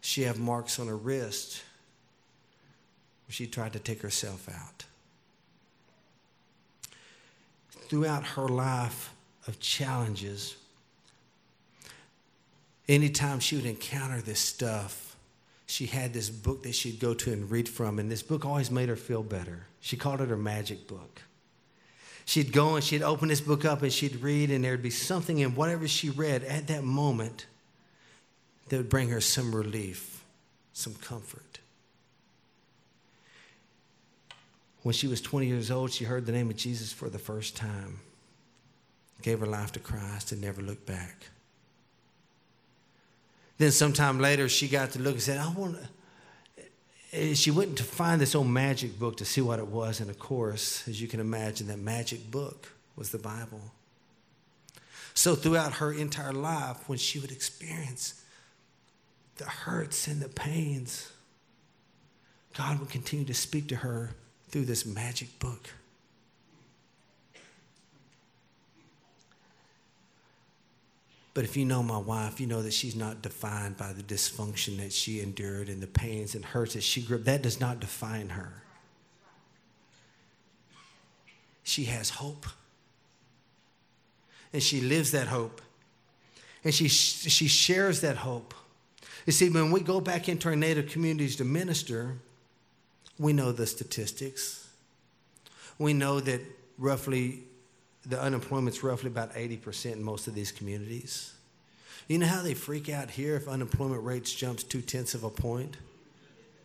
She 0.00 0.22
have 0.22 0.40
marks 0.40 0.78
on 0.80 0.88
her 0.88 0.96
wrist 0.96 1.62
where 3.26 3.34
she 3.34 3.46
tried 3.46 3.74
to 3.74 3.78
take 3.78 4.00
herself 4.00 4.48
out. 4.48 4.86
Throughout 7.70 8.24
her 8.24 8.48
life 8.48 9.12
of 9.46 9.60
challenges, 9.60 10.56
anytime 12.88 13.38
she 13.38 13.56
would 13.56 13.66
encounter 13.66 14.22
this 14.22 14.40
stuff, 14.40 15.14
she 15.66 15.86
had 15.86 16.14
this 16.14 16.30
book 16.30 16.62
that 16.62 16.74
she'd 16.74 16.98
go 16.98 17.12
to 17.12 17.32
and 17.34 17.50
read 17.50 17.68
from, 17.68 17.98
and 17.98 18.10
this 18.10 18.22
book 18.22 18.46
always 18.46 18.70
made 18.70 18.88
her 18.88 18.96
feel 18.96 19.22
better. 19.22 19.66
She 19.80 19.98
called 19.98 20.22
it 20.22 20.30
her 20.30 20.38
magic 20.38 20.88
book. 20.88 21.20
She'd 22.24 22.52
go 22.52 22.76
and 22.76 22.84
she'd 22.84 23.02
open 23.02 23.28
this 23.28 23.40
book 23.40 23.64
up 23.64 23.82
and 23.82 23.92
she'd 23.92 24.16
read, 24.16 24.50
and 24.50 24.64
there'd 24.64 24.82
be 24.82 24.90
something 24.90 25.38
in 25.38 25.54
whatever 25.54 25.88
she 25.88 26.10
read 26.10 26.44
at 26.44 26.68
that 26.68 26.84
moment 26.84 27.46
that 28.68 28.76
would 28.76 28.88
bring 28.88 29.08
her 29.08 29.20
some 29.20 29.54
relief, 29.54 30.24
some 30.72 30.94
comfort. 30.94 31.58
When 34.82 34.92
she 34.94 35.06
was 35.06 35.20
20 35.20 35.46
years 35.46 35.70
old, 35.70 35.92
she 35.92 36.04
heard 36.04 36.24
the 36.24 36.32
name 36.32 36.48
of 36.48 36.56
Jesus 36.56 36.92
for 36.92 37.10
the 37.10 37.18
first 37.18 37.56
time, 37.56 38.00
gave 39.22 39.40
her 39.40 39.46
life 39.46 39.72
to 39.72 39.80
Christ, 39.80 40.32
and 40.32 40.40
never 40.40 40.62
looked 40.62 40.86
back. 40.86 41.26
Then 43.58 43.72
sometime 43.72 44.20
later, 44.20 44.48
she 44.48 44.68
got 44.68 44.92
to 44.92 44.98
look 44.98 45.14
and 45.14 45.22
said, 45.22 45.38
I 45.38 45.50
want 45.50 45.74
to. 45.74 45.88
Eh, 47.12 47.34
she 47.34 47.50
went 47.50 47.76
to 47.76 47.84
find 47.84 48.20
this 48.20 48.34
old 48.34 48.48
magic 48.48 48.98
book 48.98 49.16
to 49.16 49.24
see 49.24 49.40
what 49.40 49.58
it 49.58 49.66
was. 49.66 50.00
And 50.00 50.10
of 50.10 50.18
course, 50.18 50.86
as 50.88 51.00
you 51.00 51.08
can 51.08 51.20
imagine, 51.20 51.66
that 51.68 51.78
magic 51.78 52.30
book 52.30 52.72
was 52.96 53.10
the 53.10 53.18
Bible. 53.18 53.72
So 55.14 55.34
throughout 55.34 55.74
her 55.74 55.92
entire 55.92 56.32
life, 56.32 56.88
when 56.88 56.98
she 56.98 57.18
would 57.18 57.32
experience 57.32 58.22
the 59.36 59.44
hurts 59.44 60.06
and 60.06 60.20
the 60.20 60.28
pains, 60.28 61.10
God 62.56 62.78
would 62.78 62.90
continue 62.90 63.24
to 63.26 63.34
speak 63.34 63.68
to 63.68 63.76
her 63.76 64.10
through 64.48 64.66
this 64.66 64.86
magic 64.86 65.38
book. 65.38 65.70
But 71.32 71.44
if 71.44 71.56
you 71.56 71.64
know 71.64 71.82
my 71.82 71.98
wife, 71.98 72.40
you 72.40 72.46
know 72.46 72.62
that 72.62 72.72
she's 72.72 72.96
not 72.96 73.22
defined 73.22 73.76
by 73.76 73.92
the 73.92 74.02
dysfunction 74.02 74.78
that 74.78 74.92
she 74.92 75.20
endured 75.20 75.68
and 75.68 75.80
the 75.80 75.86
pains 75.86 76.34
and 76.34 76.44
hurts 76.44 76.74
that 76.74 76.82
she 76.82 77.02
grew 77.02 77.18
up. 77.18 77.24
That 77.24 77.42
does 77.42 77.60
not 77.60 77.78
define 77.78 78.30
her. 78.30 78.62
She 81.62 81.84
has 81.84 82.10
hope. 82.10 82.46
And 84.52 84.60
she 84.60 84.80
lives 84.80 85.12
that 85.12 85.28
hope. 85.28 85.60
And 86.64 86.74
she, 86.74 86.88
she 86.88 87.46
shares 87.46 88.00
that 88.00 88.16
hope. 88.16 88.52
You 89.24 89.32
see, 89.32 89.48
when 89.50 89.70
we 89.70 89.80
go 89.80 90.00
back 90.00 90.28
into 90.28 90.48
our 90.48 90.56
native 90.56 90.90
communities 90.90 91.36
to 91.36 91.44
minister, 91.44 92.16
we 93.18 93.32
know 93.32 93.52
the 93.52 93.66
statistics. 93.66 94.68
We 95.78 95.92
know 95.94 96.18
that 96.20 96.40
roughly 96.76 97.44
the 98.10 98.20
unemployment's 98.20 98.82
roughly 98.82 99.08
about 99.08 99.32
80% 99.34 99.92
in 99.92 100.02
most 100.02 100.26
of 100.26 100.34
these 100.34 100.50
communities. 100.50 101.32
You 102.08 102.18
know 102.18 102.26
how 102.26 102.42
they 102.42 102.54
freak 102.54 102.88
out 102.88 103.10
here 103.10 103.36
if 103.36 103.46
unemployment 103.46 104.02
rates 104.04 104.34
jumps 104.34 104.64
two 104.64 104.82
tenths 104.82 105.14
of 105.14 105.22
a 105.22 105.30
point? 105.30 105.76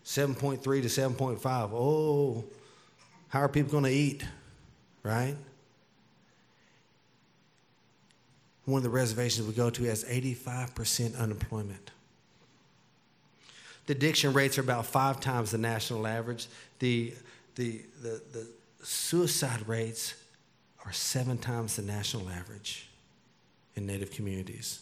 7.3 0.03 0.61
to 0.61 0.69
7.5. 0.87 1.69
Oh, 1.71 2.43
how 3.29 3.41
are 3.41 3.49
people 3.49 3.71
going 3.71 3.83
to 3.83 3.91
eat? 3.91 4.25
Right? 5.03 5.35
One 8.65 8.79
of 8.79 8.83
the 8.83 8.89
reservations 8.89 9.47
we 9.47 9.53
go 9.53 9.69
to 9.69 9.83
has 9.83 10.03
85% 10.03 11.17
unemployment. 11.19 11.91
The 13.85 13.93
addiction 13.93 14.33
rates 14.33 14.57
are 14.57 14.61
about 14.61 14.87
five 14.87 15.19
times 15.19 15.51
the 15.51 15.59
national 15.59 16.07
average. 16.07 16.47
The, 16.79 17.13
the, 17.53 17.81
the, 18.01 18.21
the 18.33 18.47
suicide 18.81 19.67
rates 19.67 20.15
are 20.85 20.93
seven 20.93 21.37
times 21.37 21.75
the 21.75 21.81
national 21.81 22.29
average 22.29 22.87
in 23.75 23.85
Native 23.85 24.11
communities. 24.11 24.81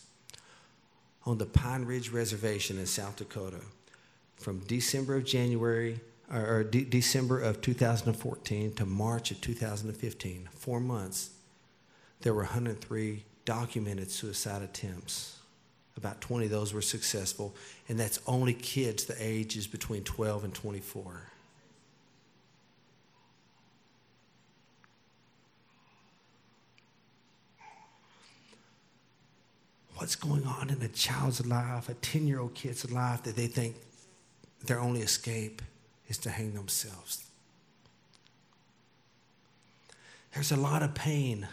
On 1.25 1.37
the 1.37 1.45
Pine 1.45 1.85
Ridge 1.85 2.09
Reservation 2.09 2.77
in 2.77 2.85
South 2.85 3.15
Dakota, 3.15 3.61
from 4.35 4.59
December 4.59 5.15
of 5.15 5.25
January 5.25 6.01
or 6.31 6.63
de- 6.63 6.83
December 6.83 7.39
of 7.39 7.61
2014 7.61 8.73
to 8.73 8.85
March 8.85 9.31
of 9.31 9.39
2015, 9.39 10.49
four 10.53 10.79
months, 10.79 11.29
there 12.21 12.33
were 12.33 12.41
103 12.43 13.23
documented 13.45 14.11
suicide 14.11 14.61
attempts. 14.61 15.37
About 15.95 16.19
20 16.21 16.45
of 16.45 16.51
those 16.51 16.73
were 16.73 16.81
successful, 16.81 17.55
and 17.87 17.99
that's 17.99 18.19
only 18.25 18.53
kids 18.53 19.05
the 19.05 19.15
age 19.19 19.55
is 19.55 19.67
between 19.67 20.03
12 20.03 20.43
and 20.43 20.53
24. 20.53 21.32
What's 29.95 30.15
going 30.15 30.45
on 30.45 30.69
in 30.69 30.81
a 30.81 30.87
child's 30.87 31.45
life, 31.45 31.89
a 31.89 31.93
10 31.93 32.27
year 32.27 32.39
old 32.39 32.55
kid's 32.55 32.89
life, 32.91 33.23
that 33.23 33.35
they 33.35 33.47
think 33.47 33.75
their 34.65 34.79
only 34.79 35.01
escape 35.01 35.61
is 36.07 36.17
to 36.19 36.29
hang 36.29 36.53
themselves? 36.53 37.25
There's 40.33 40.51
a 40.51 40.57
lot 40.57 40.81
of 40.81 40.95
pain, 40.95 41.47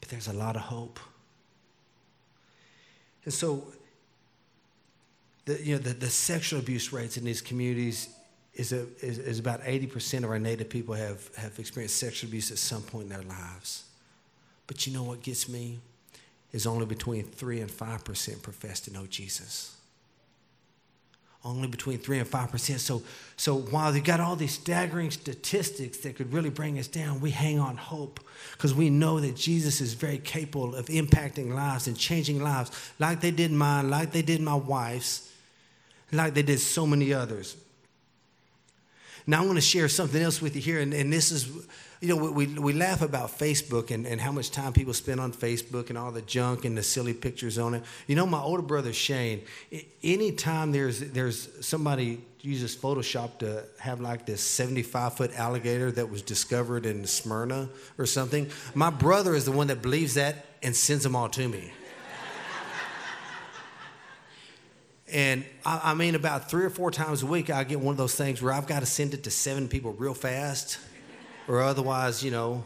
but 0.00 0.08
there's 0.08 0.28
a 0.28 0.32
lot 0.32 0.56
of 0.56 0.62
hope. 0.62 0.98
And 3.24 3.34
so, 3.34 3.64
the, 5.44 5.62
you 5.62 5.74
know, 5.74 5.82
the, 5.82 5.92
the 5.92 6.08
sexual 6.08 6.60
abuse 6.60 6.92
rates 6.92 7.18
in 7.18 7.24
these 7.24 7.42
communities 7.42 8.08
is, 8.54 8.72
a, 8.72 8.86
is, 9.04 9.18
is 9.18 9.38
about 9.38 9.62
80% 9.62 10.24
of 10.24 10.30
our 10.30 10.38
Native 10.38 10.70
people 10.70 10.94
have, 10.94 11.34
have 11.36 11.58
experienced 11.58 11.98
sexual 11.98 12.28
abuse 12.28 12.50
at 12.50 12.58
some 12.58 12.82
point 12.82 13.04
in 13.04 13.10
their 13.10 13.22
lives. 13.22 13.84
But 14.66 14.86
you 14.86 14.94
know 14.94 15.02
what 15.02 15.22
gets 15.22 15.48
me? 15.48 15.78
Is 16.52 16.66
only 16.66 16.86
between 16.86 17.24
3 17.24 17.60
and 17.60 17.70
5% 17.70 18.42
profess 18.42 18.80
to 18.80 18.92
know 18.92 19.06
Jesus 19.06 19.76
only 21.44 21.68
between 21.68 21.98
3 21.98 22.18
and 22.18 22.28
5%. 22.28 22.78
So, 22.78 23.02
so 23.36 23.56
while 23.56 23.92
they 23.92 24.00
got 24.00 24.20
all 24.20 24.36
these 24.36 24.52
staggering 24.52 25.10
statistics 25.10 25.98
that 25.98 26.16
could 26.16 26.32
really 26.32 26.50
bring 26.50 26.78
us 26.78 26.86
down, 26.86 27.20
we 27.20 27.30
hang 27.30 27.58
on 27.58 27.76
hope 27.76 28.20
because 28.52 28.74
we 28.74 28.90
know 28.90 29.20
that 29.20 29.36
Jesus 29.36 29.80
is 29.80 29.94
very 29.94 30.18
capable 30.18 30.74
of 30.74 30.86
impacting 30.86 31.54
lives 31.54 31.86
and 31.86 31.96
changing 31.96 32.42
lives 32.42 32.70
like 32.98 33.20
they 33.20 33.30
did 33.30 33.52
mine, 33.52 33.88
like 33.88 34.12
they 34.12 34.22
did 34.22 34.42
my 34.42 34.54
wife's, 34.54 35.32
like 36.12 36.34
they 36.34 36.42
did 36.42 36.60
so 36.60 36.86
many 36.86 37.12
others. 37.14 37.56
Now, 39.26 39.42
I 39.42 39.46
want 39.46 39.56
to 39.56 39.62
share 39.62 39.88
something 39.88 40.20
else 40.20 40.42
with 40.42 40.56
you 40.56 40.62
here, 40.62 40.80
and, 40.80 40.92
and 40.92 41.12
this 41.12 41.30
is 41.30 41.48
you 42.00 42.08
know, 42.08 42.16
we, 42.16 42.46
we 42.46 42.72
laugh 42.72 43.02
about 43.02 43.28
Facebook 43.28 43.90
and, 43.90 44.06
and 44.06 44.18
how 44.18 44.32
much 44.32 44.50
time 44.50 44.72
people 44.72 44.94
spend 44.94 45.20
on 45.20 45.32
Facebook 45.34 45.90
and 45.90 45.98
all 45.98 46.10
the 46.10 46.22
junk 46.22 46.64
and 46.64 46.76
the 46.76 46.82
silly 46.82 47.12
pictures 47.12 47.58
on 47.58 47.74
it. 47.74 47.82
You 48.06 48.16
know, 48.16 48.24
my 48.24 48.40
older 48.40 48.62
brother 48.62 48.94
Shane, 48.94 49.42
anytime 50.02 50.72
there's, 50.72 51.00
there's 51.00 51.48
somebody 51.64 52.22
uses 52.40 52.74
Photoshop 52.74 53.38
to 53.40 53.64
have 53.78 54.00
like 54.00 54.24
this 54.24 54.40
75 54.40 55.18
foot 55.18 55.38
alligator 55.38 55.90
that 55.92 56.08
was 56.08 56.22
discovered 56.22 56.86
in 56.86 57.06
Smyrna 57.06 57.68
or 57.98 58.06
something, 58.06 58.48
my 58.74 58.88
brother 58.88 59.34
is 59.34 59.44
the 59.44 59.52
one 59.52 59.66
that 59.66 59.82
believes 59.82 60.14
that 60.14 60.46
and 60.62 60.74
sends 60.74 61.04
them 61.04 61.14
all 61.14 61.28
to 61.28 61.46
me. 61.46 61.70
And 65.12 65.44
I, 65.66 65.80
I, 65.86 65.94
mean, 65.94 66.14
about 66.14 66.48
three 66.48 66.64
or 66.64 66.70
four 66.70 66.92
times 66.92 67.24
a 67.24 67.26
week, 67.26 67.50
I 67.50 67.64
get 67.64 67.80
one 67.80 67.92
of 67.92 67.98
those 67.98 68.14
things 68.14 68.40
where 68.40 68.52
I've 68.52 68.68
got 68.68 68.78
to 68.80 68.86
send 68.86 69.12
it 69.12 69.24
to 69.24 69.30
seven 69.30 69.66
people 69.66 69.92
real 69.92 70.14
fast 70.14 70.78
or 71.50 71.62
otherwise, 71.62 72.22
you 72.22 72.30
know, 72.30 72.64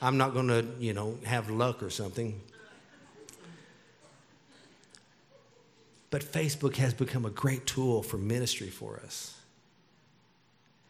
I'm 0.00 0.16
not 0.16 0.34
going 0.34 0.46
to, 0.46 0.64
you 0.78 0.92
know, 0.92 1.18
have 1.24 1.50
luck 1.50 1.82
or 1.82 1.90
something. 1.90 2.40
But 6.10 6.22
Facebook 6.22 6.76
has 6.76 6.94
become 6.94 7.24
a 7.24 7.30
great 7.30 7.66
tool 7.66 8.04
for 8.04 8.18
ministry 8.18 8.68
for 8.68 9.00
us. 9.04 9.36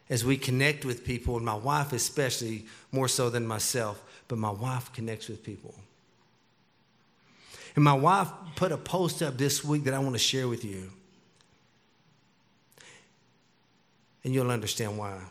As 0.07 0.23
we 0.23 0.37
connect 0.37 0.85
with 0.85 1.03
people, 1.03 1.35
and 1.35 1.43
my 1.43 1.55
wife 1.55 1.93
especially, 1.93 2.65
more 2.91 3.07
so 3.07 3.31
than 3.31 3.47
myself, 3.47 4.03
but 4.27 4.37
my 4.37 4.51
wife 4.51 4.93
connects 4.93 5.27
with 5.27 5.43
people. 5.43 5.73
And 7.75 7.83
my 7.83 7.93
wife 7.93 8.29
put 8.55 8.71
a 8.71 8.77
post 8.77 9.23
up 9.23 9.39
this 9.39 9.65
week 9.65 9.85
that 9.85 9.95
I 9.95 9.99
want 9.99 10.13
to 10.13 10.19
share 10.19 10.47
with 10.47 10.63
you. 10.63 10.91
And 14.23 14.31
you'll 14.31 14.51
understand 14.51 14.95
why. 14.95 15.21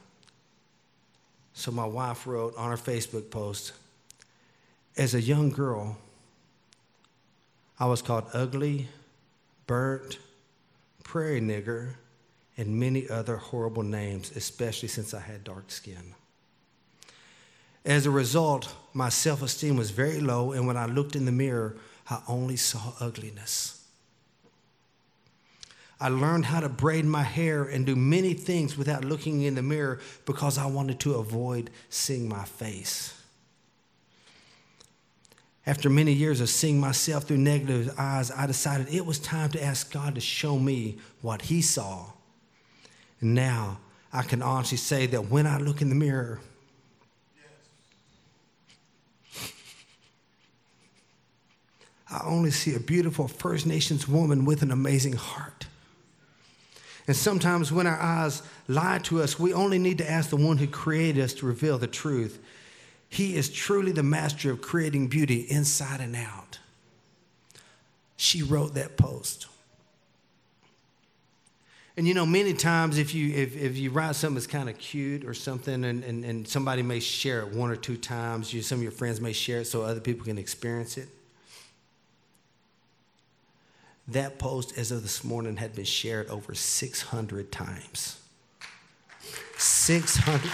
So 1.60 1.70
my 1.70 1.84
wife 1.84 2.26
wrote 2.26 2.56
on 2.56 2.70
her 2.70 2.76
Facebook 2.78 3.30
post 3.30 3.72
As 4.96 5.12
a 5.12 5.20
young 5.20 5.50
girl, 5.50 5.98
I 7.78 7.84
was 7.84 8.00
called 8.00 8.24
ugly, 8.32 8.88
burnt, 9.66 10.18
prairie 11.04 11.42
nigger, 11.42 11.96
and 12.56 12.80
many 12.80 13.10
other 13.10 13.36
horrible 13.36 13.82
names, 13.82 14.34
especially 14.34 14.88
since 14.88 15.12
I 15.12 15.20
had 15.20 15.44
dark 15.44 15.70
skin. 15.70 16.14
As 17.84 18.06
a 18.06 18.10
result, 18.10 18.74
my 18.94 19.10
self 19.10 19.42
esteem 19.42 19.76
was 19.76 19.90
very 19.90 20.18
low, 20.18 20.52
and 20.52 20.66
when 20.66 20.78
I 20.78 20.86
looked 20.86 21.14
in 21.14 21.26
the 21.26 21.32
mirror, 21.32 21.76
I 22.08 22.22
only 22.26 22.56
saw 22.56 22.94
ugliness. 23.00 23.79
I 26.00 26.08
learned 26.08 26.46
how 26.46 26.60
to 26.60 26.68
braid 26.70 27.04
my 27.04 27.22
hair 27.22 27.64
and 27.64 27.84
do 27.84 27.94
many 27.94 28.32
things 28.32 28.78
without 28.78 29.04
looking 29.04 29.42
in 29.42 29.54
the 29.54 29.62
mirror 29.62 30.00
because 30.24 30.56
I 30.56 30.64
wanted 30.64 30.98
to 31.00 31.14
avoid 31.16 31.68
seeing 31.90 32.26
my 32.26 32.44
face. 32.44 33.14
After 35.66 35.90
many 35.90 36.12
years 36.12 36.40
of 36.40 36.48
seeing 36.48 36.80
myself 36.80 37.24
through 37.24 37.36
negative 37.36 37.94
eyes, 37.98 38.30
I 38.30 38.46
decided 38.46 38.92
it 38.92 39.04
was 39.04 39.18
time 39.18 39.50
to 39.50 39.62
ask 39.62 39.92
God 39.92 40.14
to 40.14 40.20
show 40.20 40.58
me 40.58 40.96
what 41.20 41.42
He 41.42 41.60
saw. 41.60 42.06
And 43.20 43.34
now 43.34 43.78
I 44.10 44.22
can 44.22 44.40
honestly 44.40 44.78
say 44.78 45.06
that 45.06 45.28
when 45.28 45.46
I 45.46 45.58
look 45.58 45.82
in 45.82 45.90
the 45.90 45.94
mirror, 45.94 46.40
I 52.10 52.22
only 52.24 52.50
see 52.50 52.74
a 52.74 52.80
beautiful 52.80 53.28
First 53.28 53.66
Nations 53.66 54.08
woman 54.08 54.46
with 54.46 54.62
an 54.62 54.72
amazing 54.72 55.12
heart. 55.12 55.66
And 57.06 57.16
sometimes 57.16 57.72
when 57.72 57.86
our 57.86 58.00
eyes 58.00 58.42
lie 58.68 58.98
to 59.04 59.22
us, 59.22 59.38
we 59.38 59.52
only 59.52 59.78
need 59.78 59.98
to 59.98 60.10
ask 60.10 60.30
the 60.30 60.36
one 60.36 60.58
who 60.58 60.66
created 60.66 61.22
us 61.22 61.34
to 61.34 61.46
reveal 61.46 61.78
the 61.78 61.86
truth. 61.86 62.38
He 63.08 63.34
is 63.36 63.48
truly 63.48 63.92
the 63.92 64.02
master 64.02 64.50
of 64.52 64.60
creating 64.60 65.08
beauty 65.08 65.40
inside 65.40 66.00
and 66.00 66.14
out. 66.14 66.58
She 68.16 68.42
wrote 68.42 68.74
that 68.74 68.96
post. 68.96 69.46
And 71.96 72.06
you 72.06 72.14
know, 72.14 72.24
many 72.24 72.54
times 72.54 72.98
if 72.98 73.14
you 73.14 73.34
if, 73.34 73.56
if 73.56 73.76
you 73.76 73.90
write 73.90 74.14
something 74.14 74.36
that's 74.36 74.46
kind 74.46 74.68
of 74.68 74.78
cute 74.78 75.24
or 75.24 75.34
something 75.34 75.84
and, 75.84 76.04
and, 76.04 76.24
and 76.24 76.46
somebody 76.46 76.82
may 76.82 77.00
share 77.00 77.40
it 77.40 77.48
one 77.48 77.70
or 77.70 77.76
two 77.76 77.96
times, 77.96 78.54
you, 78.54 78.62
some 78.62 78.78
of 78.78 78.82
your 78.82 78.92
friends 78.92 79.20
may 79.20 79.32
share 79.32 79.60
it 79.60 79.66
so 79.66 79.82
other 79.82 80.00
people 80.00 80.24
can 80.24 80.38
experience 80.38 80.96
it. 80.96 81.08
That 84.10 84.38
post, 84.38 84.76
as 84.76 84.90
of 84.90 85.02
this 85.02 85.22
morning, 85.22 85.56
had 85.56 85.74
been 85.74 85.84
shared 85.84 86.28
over 86.28 86.54
600 86.54 87.52
times. 87.52 88.20
600 89.56 90.50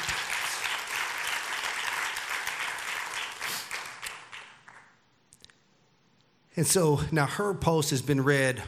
And 6.57 6.67
so 6.67 7.01
now 7.13 7.27
her 7.27 7.53
post 7.53 7.91
has 7.91 8.01
been 8.01 8.25
read, 8.25 8.63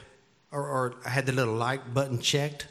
or, 0.53 0.63
or 0.63 0.95
I 1.07 1.09
had 1.09 1.25
the 1.25 1.33
little 1.33 1.55
like 1.55 1.95
button 1.95 2.21
checked, 2.21 2.69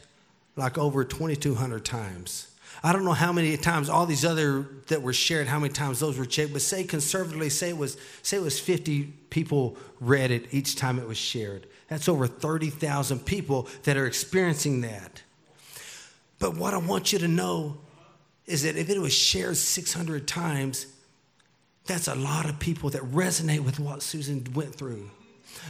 like 0.54 0.78
over 0.78 1.04
2,200 1.04 1.84
times. 1.84 2.54
I 2.84 2.92
don't 2.92 3.04
know 3.04 3.12
how 3.12 3.32
many 3.32 3.56
times 3.56 3.88
all 3.88 4.06
these 4.06 4.24
other 4.24 4.64
that 4.86 5.02
were 5.02 5.12
shared, 5.12 5.48
how 5.48 5.58
many 5.58 5.72
times 5.72 5.98
those 5.98 6.16
were 6.16 6.26
checked, 6.26 6.52
but 6.52 6.62
say 6.62 6.84
conservatively, 6.84 7.50
say 7.50 7.70
it 7.70 7.76
was 7.76 7.96
say 8.22 8.36
it 8.36 8.42
was 8.42 8.60
50 8.60 9.04
people 9.30 9.76
read 9.98 10.30
it 10.30 10.54
each 10.54 10.76
time 10.76 11.00
it 11.00 11.08
was 11.08 11.18
shared. 11.18 11.66
That's 11.88 12.08
over 12.08 12.26
30,000 12.26 13.24
people 13.24 13.68
that 13.84 13.96
are 13.96 14.06
experiencing 14.06 14.82
that. 14.82 15.22
But 16.38 16.56
what 16.56 16.74
I 16.74 16.78
want 16.78 17.12
you 17.12 17.18
to 17.20 17.28
know 17.28 17.78
is 18.46 18.62
that 18.62 18.76
if 18.76 18.88
it 18.88 18.98
was 18.98 19.12
shared 19.12 19.56
600 19.56 20.28
times, 20.28 20.86
that's 21.86 22.08
a 22.08 22.14
lot 22.14 22.48
of 22.48 22.58
people 22.58 22.90
that 22.90 23.02
resonate 23.02 23.60
with 23.60 23.80
what 23.80 24.02
Susan 24.02 24.46
went 24.54 24.74
through. 24.74 25.10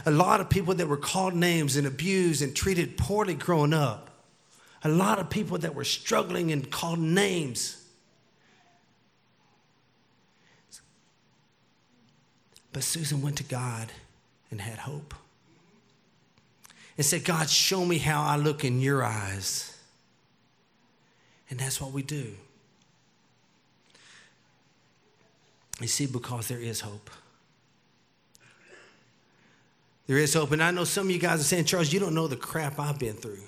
A 0.05 0.11
lot 0.11 0.41
of 0.41 0.49
people 0.49 0.75
that 0.75 0.87
were 0.87 0.97
called 0.97 1.33
names 1.33 1.75
and 1.75 1.87
abused 1.87 2.41
and 2.41 2.55
treated 2.55 2.97
poorly 2.97 3.33
growing 3.33 3.73
up 3.73 4.09
a 4.83 4.89
lot 4.89 5.19
of 5.19 5.29
people 5.29 5.57
that 5.59 5.75
were 5.75 5.83
struggling 5.83 6.51
and 6.51 6.69
called 6.69 6.99
names. 6.99 7.83
But 12.71 12.83
Susan 12.83 13.21
went 13.21 13.37
to 13.37 13.43
God 13.43 13.91
and 14.51 14.61
had 14.61 14.79
hope 14.79 15.13
and 16.99 17.05
said, 17.05 17.23
God, 17.23 17.49
show 17.49 17.85
me 17.85 17.97
how 17.97 18.21
I 18.21 18.35
look 18.35 18.65
in 18.65 18.81
your 18.81 19.05
eyes. 19.05 19.73
And 21.49 21.57
that's 21.57 21.79
what 21.79 21.93
we 21.93 22.03
do. 22.03 22.33
You 25.79 25.87
see, 25.87 26.07
because 26.07 26.49
there 26.49 26.59
is 26.59 26.81
hope. 26.81 27.09
There 30.07 30.17
is 30.17 30.33
hope. 30.33 30.51
And 30.51 30.61
I 30.61 30.71
know 30.71 30.83
some 30.83 31.05
of 31.05 31.11
you 31.11 31.19
guys 31.19 31.39
are 31.39 31.43
saying, 31.43 31.63
Charles, 31.63 31.93
you 31.93 32.01
don't 32.01 32.13
know 32.13 32.27
the 32.27 32.35
crap 32.35 32.77
I've 32.77 32.99
been 32.99 33.15
through. 33.15 33.43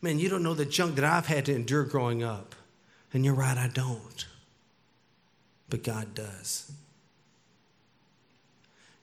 Man, 0.00 0.20
you 0.20 0.28
don't 0.28 0.44
know 0.44 0.54
the 0.54 0.64
junk 0.64 0.94
that 0.94 1.04
I've 1.04 1.26
had 1.26 1.46
to 1.46 1.54
endure 1.56 1.82
growing 1.82 2.22
up. 2.22 2.54
And 3.12 3.24
you're 3.24 3.34
right, 3.34 3.58
I 3.58 3.66
don't. 3.74 4.24
But 5.68 5.82
God 5.82 6.14
does. 6.14 6.70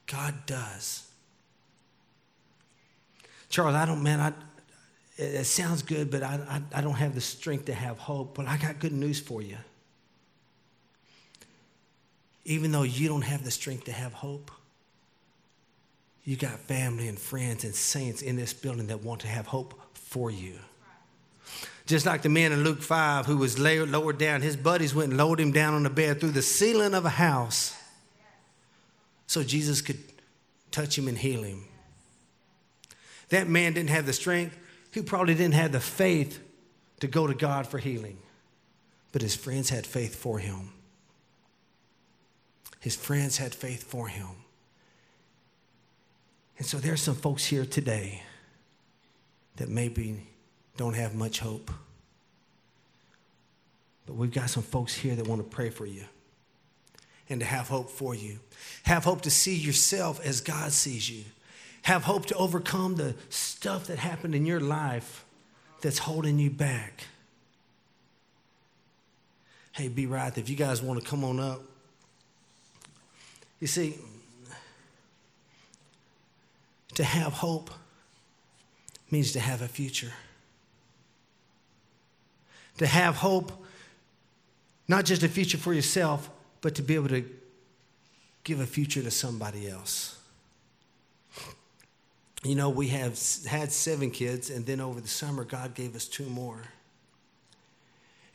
God 0.07 0.45
does. 0.45 1.10
Charles, 3.51 3.75
I 3.75 3.85
don't, 3.85 4.01
man, 4.01 4.19
I, 4.19 4.33
it 5.17 5.43
sounds 5.43 5.83
good, 5.83 6.09
but 6.09 6.23
I, 6.23 6.39
I, 6.73 6.79
I 6.79 6.81
don't 6.81 6.95
have 6.95 7.13
the 7.13 7.21
strength 7.21 7.65
to 7.65 7.73
have 7.73 7.99
hope. 7.99 8.33
But 8.33 8.47
I 8.47 8.57
got 8.57 8.79
good 8.79 8.93
news 8.93 9.19
for 9.19 9.41
you. 9.41 9.57
Even 12.45 12.71
though 12.71 12.83
you 12.83 13.07
don't 13.07 13.21
have 13.21 13.43
the 13.43 13.51
strength 13.51 13.83
to 13.85 13.91
have 13.91 14.13
hope, 14.13 14.49
you 16.23 16.37
got 16.37 16.57
family 16.59 17.07
and 17.07 17.19
friends 17.19 17.63
and 17.63 17.75
saints 17.75 18.21
in 18.21 18.35
this 18.35 18.53
building 18.53 18.87
that 18.87 19.03
want 19.03 19.21
to 19.21 19.27
have 19.27 19.45
hope 19.45 19.79
for 19.93 20.31
you. 20.31 20.53
Just 21.85 22.05
like 22.05 22.21
the 22.21 22.29
man 22.29 22.51
in 22.51 22.63
Luke 22.63 22.81
5 22.81 23.25
who 23.25 23.37
was 23.37 23.59
lowered 23.59 24.17
down, 24.17 24.41
his 24.41 24.55
buddies 24.55 24.95
went 24.95 25.09
and 25.09 25.17
lowered 25.17 25.39
him 25.39 25.51
down 25.51 25.73
on 25.73 25.83
the 25.83 25.89
bed 25.89 26.19
through 26.19 26.31
the 26.31 26.41
ceiling 26.41 26.93
of 26.93 27.05
a 27.05 27.09
house 27.09 27.75
so 29.27 29.43
Jesus 29.43 29.81
could 29.81 29.99
touch 30.71 30.97
him 30.97 31.07
and 31.07 31.17
heal 31.17 31.43
him. 31.43 31.65
That 33.31 33.47
man 33.47 33.73
didn't 33.73 33.89
have 33.89 34.05
the 34.05 34.13
strength, 34.13 34.57
he 34.93 35.01
probably 35.01 35.33
didn't 35.33 35.55
have 35.55 35.71
the 35.71 35.79
faith 35.79 36.39
to 36.99 37.07
go 37.07 37.27
to 37.27 37.33
God 37.33 37.65
for 37.65 37.79
healing, 37.79 38.17
but 39.11 39.21
his 39.21 39.35
friends 39.35 39.69
had 39.69 39.87
faith 39.87 40.15
for 40.15 40.37
him. 40.37 40.73
His 42.81 42.95
friends 42.95 43.37
had 43.37 43.55
faith 43.55 43.83
for 43.83 44.07
him. 44.07 44.27
And 46.57 46.67
so 46.67 46.77
there's 46.77 47.01
some 47.01 47.15
folks 47.15 47.45
here 47.45 47.65
today 47.65 48.21
that 49.55 49.69
maybe 49.69 50.27
don't 50.77 50.95
have 50.95 51.15
much 51.15 51.39
hope. 51.39 51.71
But 54.05 54.15
we've 54.15 54.31
got 54.31 54.49
some 54.49 54.63
folks 54.63 54.93
here 54.93 55.15
that 55.15 55.27
want 55.27 55.41
to 55.41 55.55
pray 55.55 55.69
for 55.69 55.85
you 55.85 56.03
and 57.29 57.39
to 57.39 57.45
have 57.45 57.69
hope 57.69 57.89
for 57.89 58.13
you. 58.13 58.39
Have 58.83 59.05
hope 59.05 59.21
to 59.21 59.31
see 59.31 59.55
yourself 59.55 60.19
as 60.25 60.41
God 60.41 60.71
sees 60.71 61.09
you. 61.09 61.23
Have 61.83 62.03
hope 62.03 62.27
to 62.27 62.35
overcome 62.35 62.95
the 62.95 63.15
stuff 63.29 63.87
that 63.87 63.97
happened 63.97 64.35
in 64.35 64.45
your 64.45 64.59
life 64.59 65.25
that's 65.81 65.97
holding 65.97 66.37
you 66.37 66.49
back. 66.49 67.05
Hey, 69.71 69.87
be 69.87 70.05
right. 70.05 70.37
If 70.37 70.49
you 70.49 70.55
guys 70.55 70.81
want 70.81 71.01
to 71.01 71.09
come 71.09 71.23
on 71.23 71.39
up, 71.39 71.61
you 73.59 73.67
see, 73.67 73.97
to 76.95 77.03
have 77.03 77.33
hope 77.33 77.71
means 79.09 79.31
to 79.33 79.39
have 79.39 79.61
a 79.61 79.67
future. 79.67 80.11
To 82.77 82.87
have 82.87 83.15
hope, 83.15 83.51
not 84.87 85.05
just 85.05 85.23
a 85.23 85.29
future 85.29 85.57
for 85.57 85.73
yourself, 85.73 86.29
but 86.61 86.75
to 86.75 86.81
be 86.81 86.95
able 86.95 87.09
to 87.09 87.25
give 88.43 88.59
a 88.59 88.65
future 88.65 89.01
to 89.01 89.11
somebody 89.11 89.69
else. 89.69 90.20
You 92.43 92.55
know, 92.55 92.69
we 92.69 92.87
have 92.87 93.19
had 93.45 93.71
seven 93.71 94.09
kids, 94.09 94.49
and 94.49 94.65
then 94.65 94.79
over 94.79 94.99
the 94.99 95.07
summer, 95.07 95.43
God 95.43 95.75
gave 95.75 95.95
us 95.95 96.07
two 96.07 96.25
more. 96.25 96.61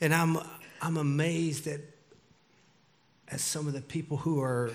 And 0.01 0.15
I'm, 0.15 0.39
I'm 0.81 0.97
amazed 0.97 1.65
that 1.65 1.81
at 3.29 3.41
some 3.41 3.67
of 3.67 3.73
the 3.73 3.81
people 3.81 4.19
who 4.19 4.41
are 4.41 4.71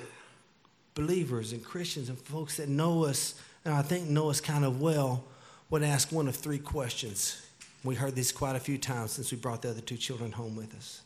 believers 0.96 1.54
and 1.54 1.64
Christians 1.64 2.10
and 2.10 2.18
folks 2.18 2.58
that 2.58 2.68
know 2.68 3.06
us 3.06 3.36
and 3.66 3.74
I 3.74 3.82
think 3.82 4.10
know 4.10 4.30
us 4.30 4.42
kind 4.42 4.66
of 4.66 4.82
well, 4.82 5.24
would 5.70 5.84
ask 5.84 6.12
one 6.12 6.28
of 6.28 6.36
three 6.36 6.60
questions. 6.60 7.46
We 7.84 7.96
heard 7.96 8.16
this 8.16 8.32
quite 8.32 8.56
a 8.56 8.60
few 8.60 8.78
times 8.78 9.12
since 9.12 9.32
we 9.32 9.38
brought 9.38 9.62
the 9.62 9.70
other 9.70 9.82
two 9.82 9.98
children 9.98 10.32
home 10.32 10.56
with 10.56 10.76
us. 10.76 11.02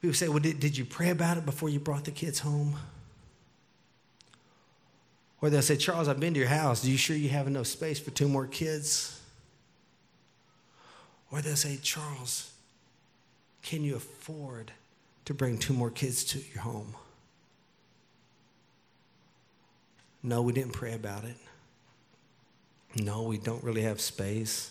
People 0.00 0.14
say, 0.14 0.28
Well, 0.28 0.40
did, 0.40 0.60
did 0.60 0.76
you 0.76 0.84
pray 0.84 1.10
about 1.10 1.36
it 1.36 1.46
before 1.46 1.68
you 1.68 1.78
brought 1.78 2.04
the 2.04 2.10
kids 2.10 2.40
home? 2.40 2.76
Or 5.42 5.50
they'll 5.50 5.60
say, 5.60 5.76
Charles, 5.76 6.06
I've 6.06 6.20
been 6.20 6.34
to 6.34 6.40
your 6.40 6.48
house. 6.48 6.84
Are 6.84 6.88
you 6.88 6.96
sure 6.96 7.16
you 7.16 7.28
have 7.30 7.48
enough 7.48 7.66
space 7.66 7.98
for 7.98 8.12
two 8.12 8.28
more 8.28 8.46
kids? 8.46 9.20
Or 11.32 11.42
they'll 11.42 11.56
say, 11.56 11.78
Charles, 11.82 12.52
can 13.60 13.82
you 13.82 13.96
afford 13.96 14.70
to 15.24 15.34
bring 15.34 15.58
two 15.58 15.72
more 15.74 15.90
kids 15.90 16.22
to 16.24 16.38
your 16.54 16.62
home? 16.62 16.94
No, 20.22 20.42
we 20.42 20.52
didn't 20.52 20.74
pray 20.74 20.94
about 20.94 21.24
it. 21.24 21.36
No, 22.94 23.22
we 23.22 23.36
don't 23.36 23.64
really 23.64 23.82
have 23.82 24.00
space. 24.00 24.70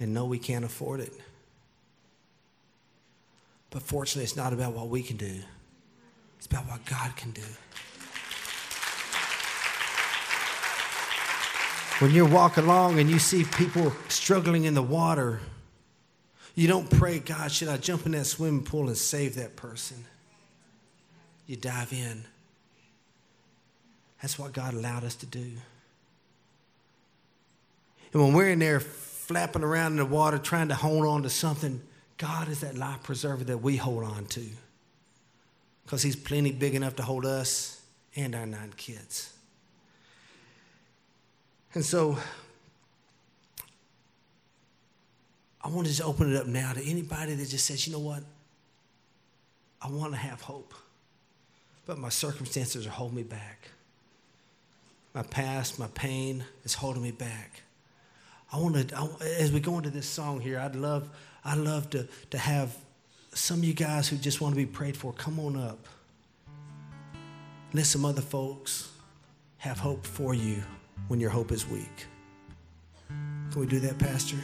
And 0.00 0.14
no, 0.14 0.24
we 0.24 0.38
can't 0.38 0.64
afford 0.64 1.00
it. 1.00 1.12
But 3.68 3.82
fortunately, 3.82 4.24
it's 4.24 4.36
not 4.36 4.54
about 4.54 4.72
what 4.72 4.88
we 4.88 5.02
can 5.02 5.18
do, 5.18 5.42
it's 6.38 6.46
about 6.46 6.66
what 6.66 6.86
God 6.86 7.14
can 7.16 7.32
do. 7.32 7.42
When 12.02 12.10
you 12.10 12.26
walk 12.26 12.56
along 12.56 12.98
and 12.98 13.08
you 13.08 13.20
see 13.20 13.44
people 13.44 13.92
struggling 14.08 14.64
in 14.64 14.74
the 14.74 14.82
water, 14.82 15.38
you 16.56 16.66
don't 16.66 16.90
pray, 16.90 17.20
God, 17.20 17.52
should 17.52 17.68
I 17.68 17.76
jump 17.76 18.06
in 18.06 18.12
that 18.12 18.24
swimming 18.24 18.64
pool 18.64 18.88
and 18.88 18.96
save 18.96 19.36
that 19.36 19.54
person? 19.54 20.04
You 21.46 21.54
dive 21.54 21.92
in. 21.92 22.24
That's 24.20 24.36
what 24.36 24.52
God 24.52 24.74
allowed 24.74 25.04
us 25.04 25.14
to 25.14 25.26
do. 25.26 25.46
And 28.12 28.20
when 28.20 28.32
we're 28.32 28.50
in 28.50 28.58
there 28.58 28.80
flapping 28.80 29.62
around 29.62 29.92
in 29.92 29.98
the 29.98 30.04
water 30.04 30.38
trying 30.38 30.70
to 30.70 30.74
hold 30.74 31.06
on 31.06 31.22
to 31.22 31.30
something, 31.30 31.80
God 32.18 32.48
is 32.48 32.62
that 32.62 32.76
life 32.76 33.04
preserver 33.04 33.44
that 33.44 33.58
we 33.58 33.76
hold 33.76 34.02
on 34.02 34.24
to. 34.26 34.44
Because 35.84 36.02
He's 36.02 36.16
plenty 36.16 36.50
big 36.50 36.74
enough 36.74 36.96
to 36.96 37.04
hold 37.04 37.24
us 37.24 37.80
and 38.16 38.34
our 38.34 38.44
nine 38.44 38.72
kids. 38.76 39.31
And 41.74 41.84
so, 41.84 42.18
I 45.62 45.68
want 45.68 45.86
to 45.86 45.92
just 45.92 46.02
open 46.02 46.32
it 46.32 46.36
up 46.36 46.46
now 46.46 46.72
to 46.72 46.82
anybody 46.84 47.34
that 47.34 47.48
just 47.48 47.66
says, 47.66 47.86
you 47.86 47.92
know 47.92 48.00
what? 48.00 48.22
I 49.80 49.88
want 49.88 50.12
to 50.12 50.18
have 50.18 50.40
hope, 50.40 50.74
but 51.86 51.98
my 51.98 52.08
circumstances 52.08 52.86
are 52.86 52.90
holding 52.90 53.16
me 53.16 53.22
back 53.22 53.68
my 55.14 55.22
past, 55.22 55.78
my 55.78 55.88
pain 55.88 56.44
is 56.64 56.74
holding 56.74 57.02
me 57.02 57.10
back. 57.10 57.62
I 58.52 58.58
want 58.58 58.88
to, 58.88 59.08
as 59.38 59.52
we 59.52 59.60
go 59.60 59.78
into 59.78 59.90
this 59.90 60.06
song 60.06 60.40
here, 60.40 60.58
I'd 60.58 60.74
love, 60.74 61.08
I'd 61.44 61.58
love 61.58 61.90
to, 61.90 62.06
to 62.30 62.38
have 62.38 62.76
some 63.34 63.58
of 63.58 63.64
you 63.64 63.74
guys 63.74 64.08
who 64.08 64.16
just 64.16 64.40
want 64.40 64.54
to 64.54 64.56
be 64.56 64.66
prayed 64.66 64.96
for, 64.96 65.12
come 65.12 65.38
on 65.38 65.56
up. 65.56 65.78
Let 67.72 67.86
some 67.86 68.04
other 68.04 68.20
folks 68.20 68.90
have 69.58 69.78
hope 69.78 70.06
for 70.06 70.34
you 70.34 70.62
when 71.08 71.20
your 71.20 71.30
hope 71.30 71.52
is 71.52 71.66
weak. 71.68 72.06
Can 73.50 73.60
we 73.60 73.66
do 73.66 73.80
that, 73.80 73.98
Pastor? 73.98 74.38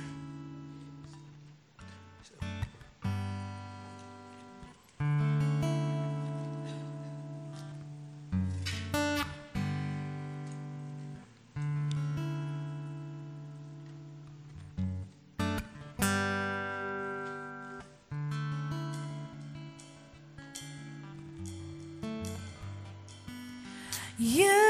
You 24.21 24.68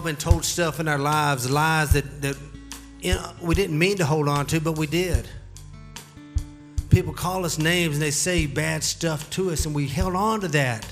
all 0.00 0.06
been 0.06 0.16
told 0.16 0.46
stuff 0.46 0.80
in 0.80 0.88
our 0.88 0.98
lives, 0.98 1.50
lies 1.50 1.92
that, 1.92 2.22
that 2.22 2.34
you 3.02 3.12
know, 3.12 3.32
we 3.42 3.54
didn't 3.54 3.78
mean 3.78 3.98
to 3.98 4.06
hold 4.06 4.28
on 4.28 4.46
to, 4.46 4.58
but 4.58 4.78
we 4.78 4.86
did. 4.86 5.28
People 6.88 7.12
call 7.12 7.44
us 7.44 7.58
names 7.58 7.96
and 7.96 8.02
they 8.02 8.10
say 8.10 8.46
bad 8.46 8.82
stuff 8.82 9.28
to 9.30 9.50
us, 9.50 9.66
and 9.66 9.74
we 9.74 9.86
held 9.86 10.14
on 10.14 10.40
to 10.40 10.48
that. 10.48 10.86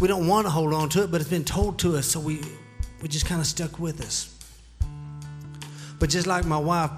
We 0.00 0.08
don't 0.08 0.26
want 0.26 0.46
to 0.46 0.50
hold 0.50 0.74
on 0.74 0.88
to 0.90 1.04
it, 1.04 1.12
but 1.12 1.20
it's 1.20 1.30
been 1.30 1.44
told 1.44 1.78
to 1.80 1.96
us, 1.96 2.08
so 2.08 2.18
we, 2.18 2.40
we 3.00 3.06
just 3.06 3.26
kind 3.26 3.40
of 3.40 3.46
stuck 3.46 3.78
with 3.78 4.00
us. 4.00 4.36
But 6.00 6.10
just 6.10 6.26
like 6.26 6.44
my 6.44 6.58
wife 6.58 6.90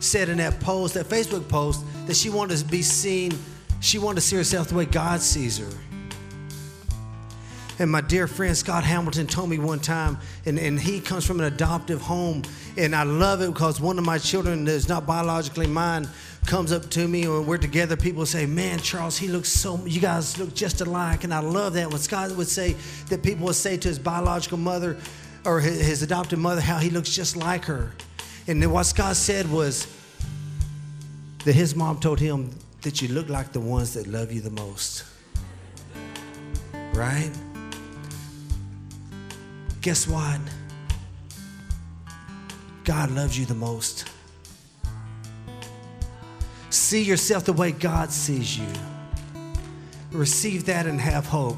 said 0.00 0.30
in 0.30 0.38
that 0.38 0.58
post, 0.58 0.94
that 0.94 1.06
Facebook 1.06 1.48
post, 1.48 1.84
that 2.06 2.16
she 2.16 2.28
wanted 2.28 2.58
to 2.58 2.64
be 2.64 2.82
seen 2.82 3.38
she 3.78 3.98
wanted 3.98 4.16
to 4.16 4.20
see 4.20 4.36
herself 4.36 4.68
the 4.68 4.76
way 4.76 4.84
God 4.84 5.20
sees 5.20 5.58
her. 5.58 5.91
And 7.82 7.90
my 7.90 8.00
dear 8.00 8.28
friend 8.28 8.56
Scott 8.56 8.84
Hamilton 8.84 9.26
told 9.26 9.50
me 9.50 9.58
one 9.58 9.80
time, 9.80 10.16
and, 10.46 10.56
and 10.56 10.78
he 10.78 11.00
comes 11.00 11.26
from 11.26 11.40
an 11.40 11.46
adoptive 11.46 12.00
home, 12.00 12.42
and 12.76 12.94
I 12.94 13.02
love 13.02 13.40
it 13.40 13.52
because 13.52 13.80
one 13.80 13.98
of 13.98 14.06
my 14.06 14.18
children 14.18 14.64
that's 14.64 14.88
not 14.88 15.04
biologically 15.04 15.66
mine 15.66 16.08
comes 16.46 16.70
up 16.70 16.88
to 16.90 17.08
me 17.08 17.24
and 17.24 17.44
we're 17.44 17.58
together. 17.58 17.96
People 17.96 18.24
say, 18.24 18.46
Man, 18.46 18.78
Charles, 18.78 19.18
he 19.18 19.26
looks 19.26 19.48
so, 19.48 19.84
you 19.84 20.00
guys 20.00 20.38
look 20.38 20.54
just 20.54 20.80
alike. 20.80 21.24
And 21.24 21.34
I 21.34 21.40
love 21.40 21.74
that. 21.74 21.90
When 21.90 21.98
Scott 21.98 22.30
would 22.36 22.46
say 22.46 22.76
that 23.08 23.24
people 23.24 23.46
would 23.46 23.56
say 23.56 23.76
to 23.76 23.88
his 23.88 23.98
biological 23.98 24.58
mother 24.58 24.96
or 25.44 25.58
his, 25.58 25.84
his 25.84 26.02
adopted 26.04 26.38
mother 26.38 26.60
how 26.60 26.78
he 26.78 26.88
looks 26.88 27.10
just 27.10 27.36
like 27.36 27.64
her. 27.64 27.90
And 28.46 28.62
then 28.62 28.70
what 28.70 28.84
Scott 28.84 29.16
said 29.16 29.50
was 29.50 29.88
that 31.44 31.56
his 31.56 31.74
mom 31.74 31.98
told 31.98 32.20
him, 32.20 32.50
that 32.82 33.02
you 33.02 33.08
look 33.08 33.28
like 33.28 33.52
the 33.52 33.60
ones 33.60 33.94
that 33.94 34.06
love 34.06 34.32
you 34.32 34.40
the 34.40 34.50
most. 34.50 35.04
Right? 36.92 37.30
Guess 39.82 40.06
what? 40.06 40.40
God 42.84 43.10
loves 43.10 43.36
you 43.36 43.46
the 43.46 43.54
most. 43.54 44.08
See 46.70 47.02
yourself 47.02 47.44
the 47.44 47.52
way 47.52 47.72
God 47.72 48.12
sees 48.12 48.56
you. 48.56 48.66
Receive 50.12 50.66
that 50.66 50.86
and 50.86 51.00
have 51.00 51.26
hope. 51.26 51.56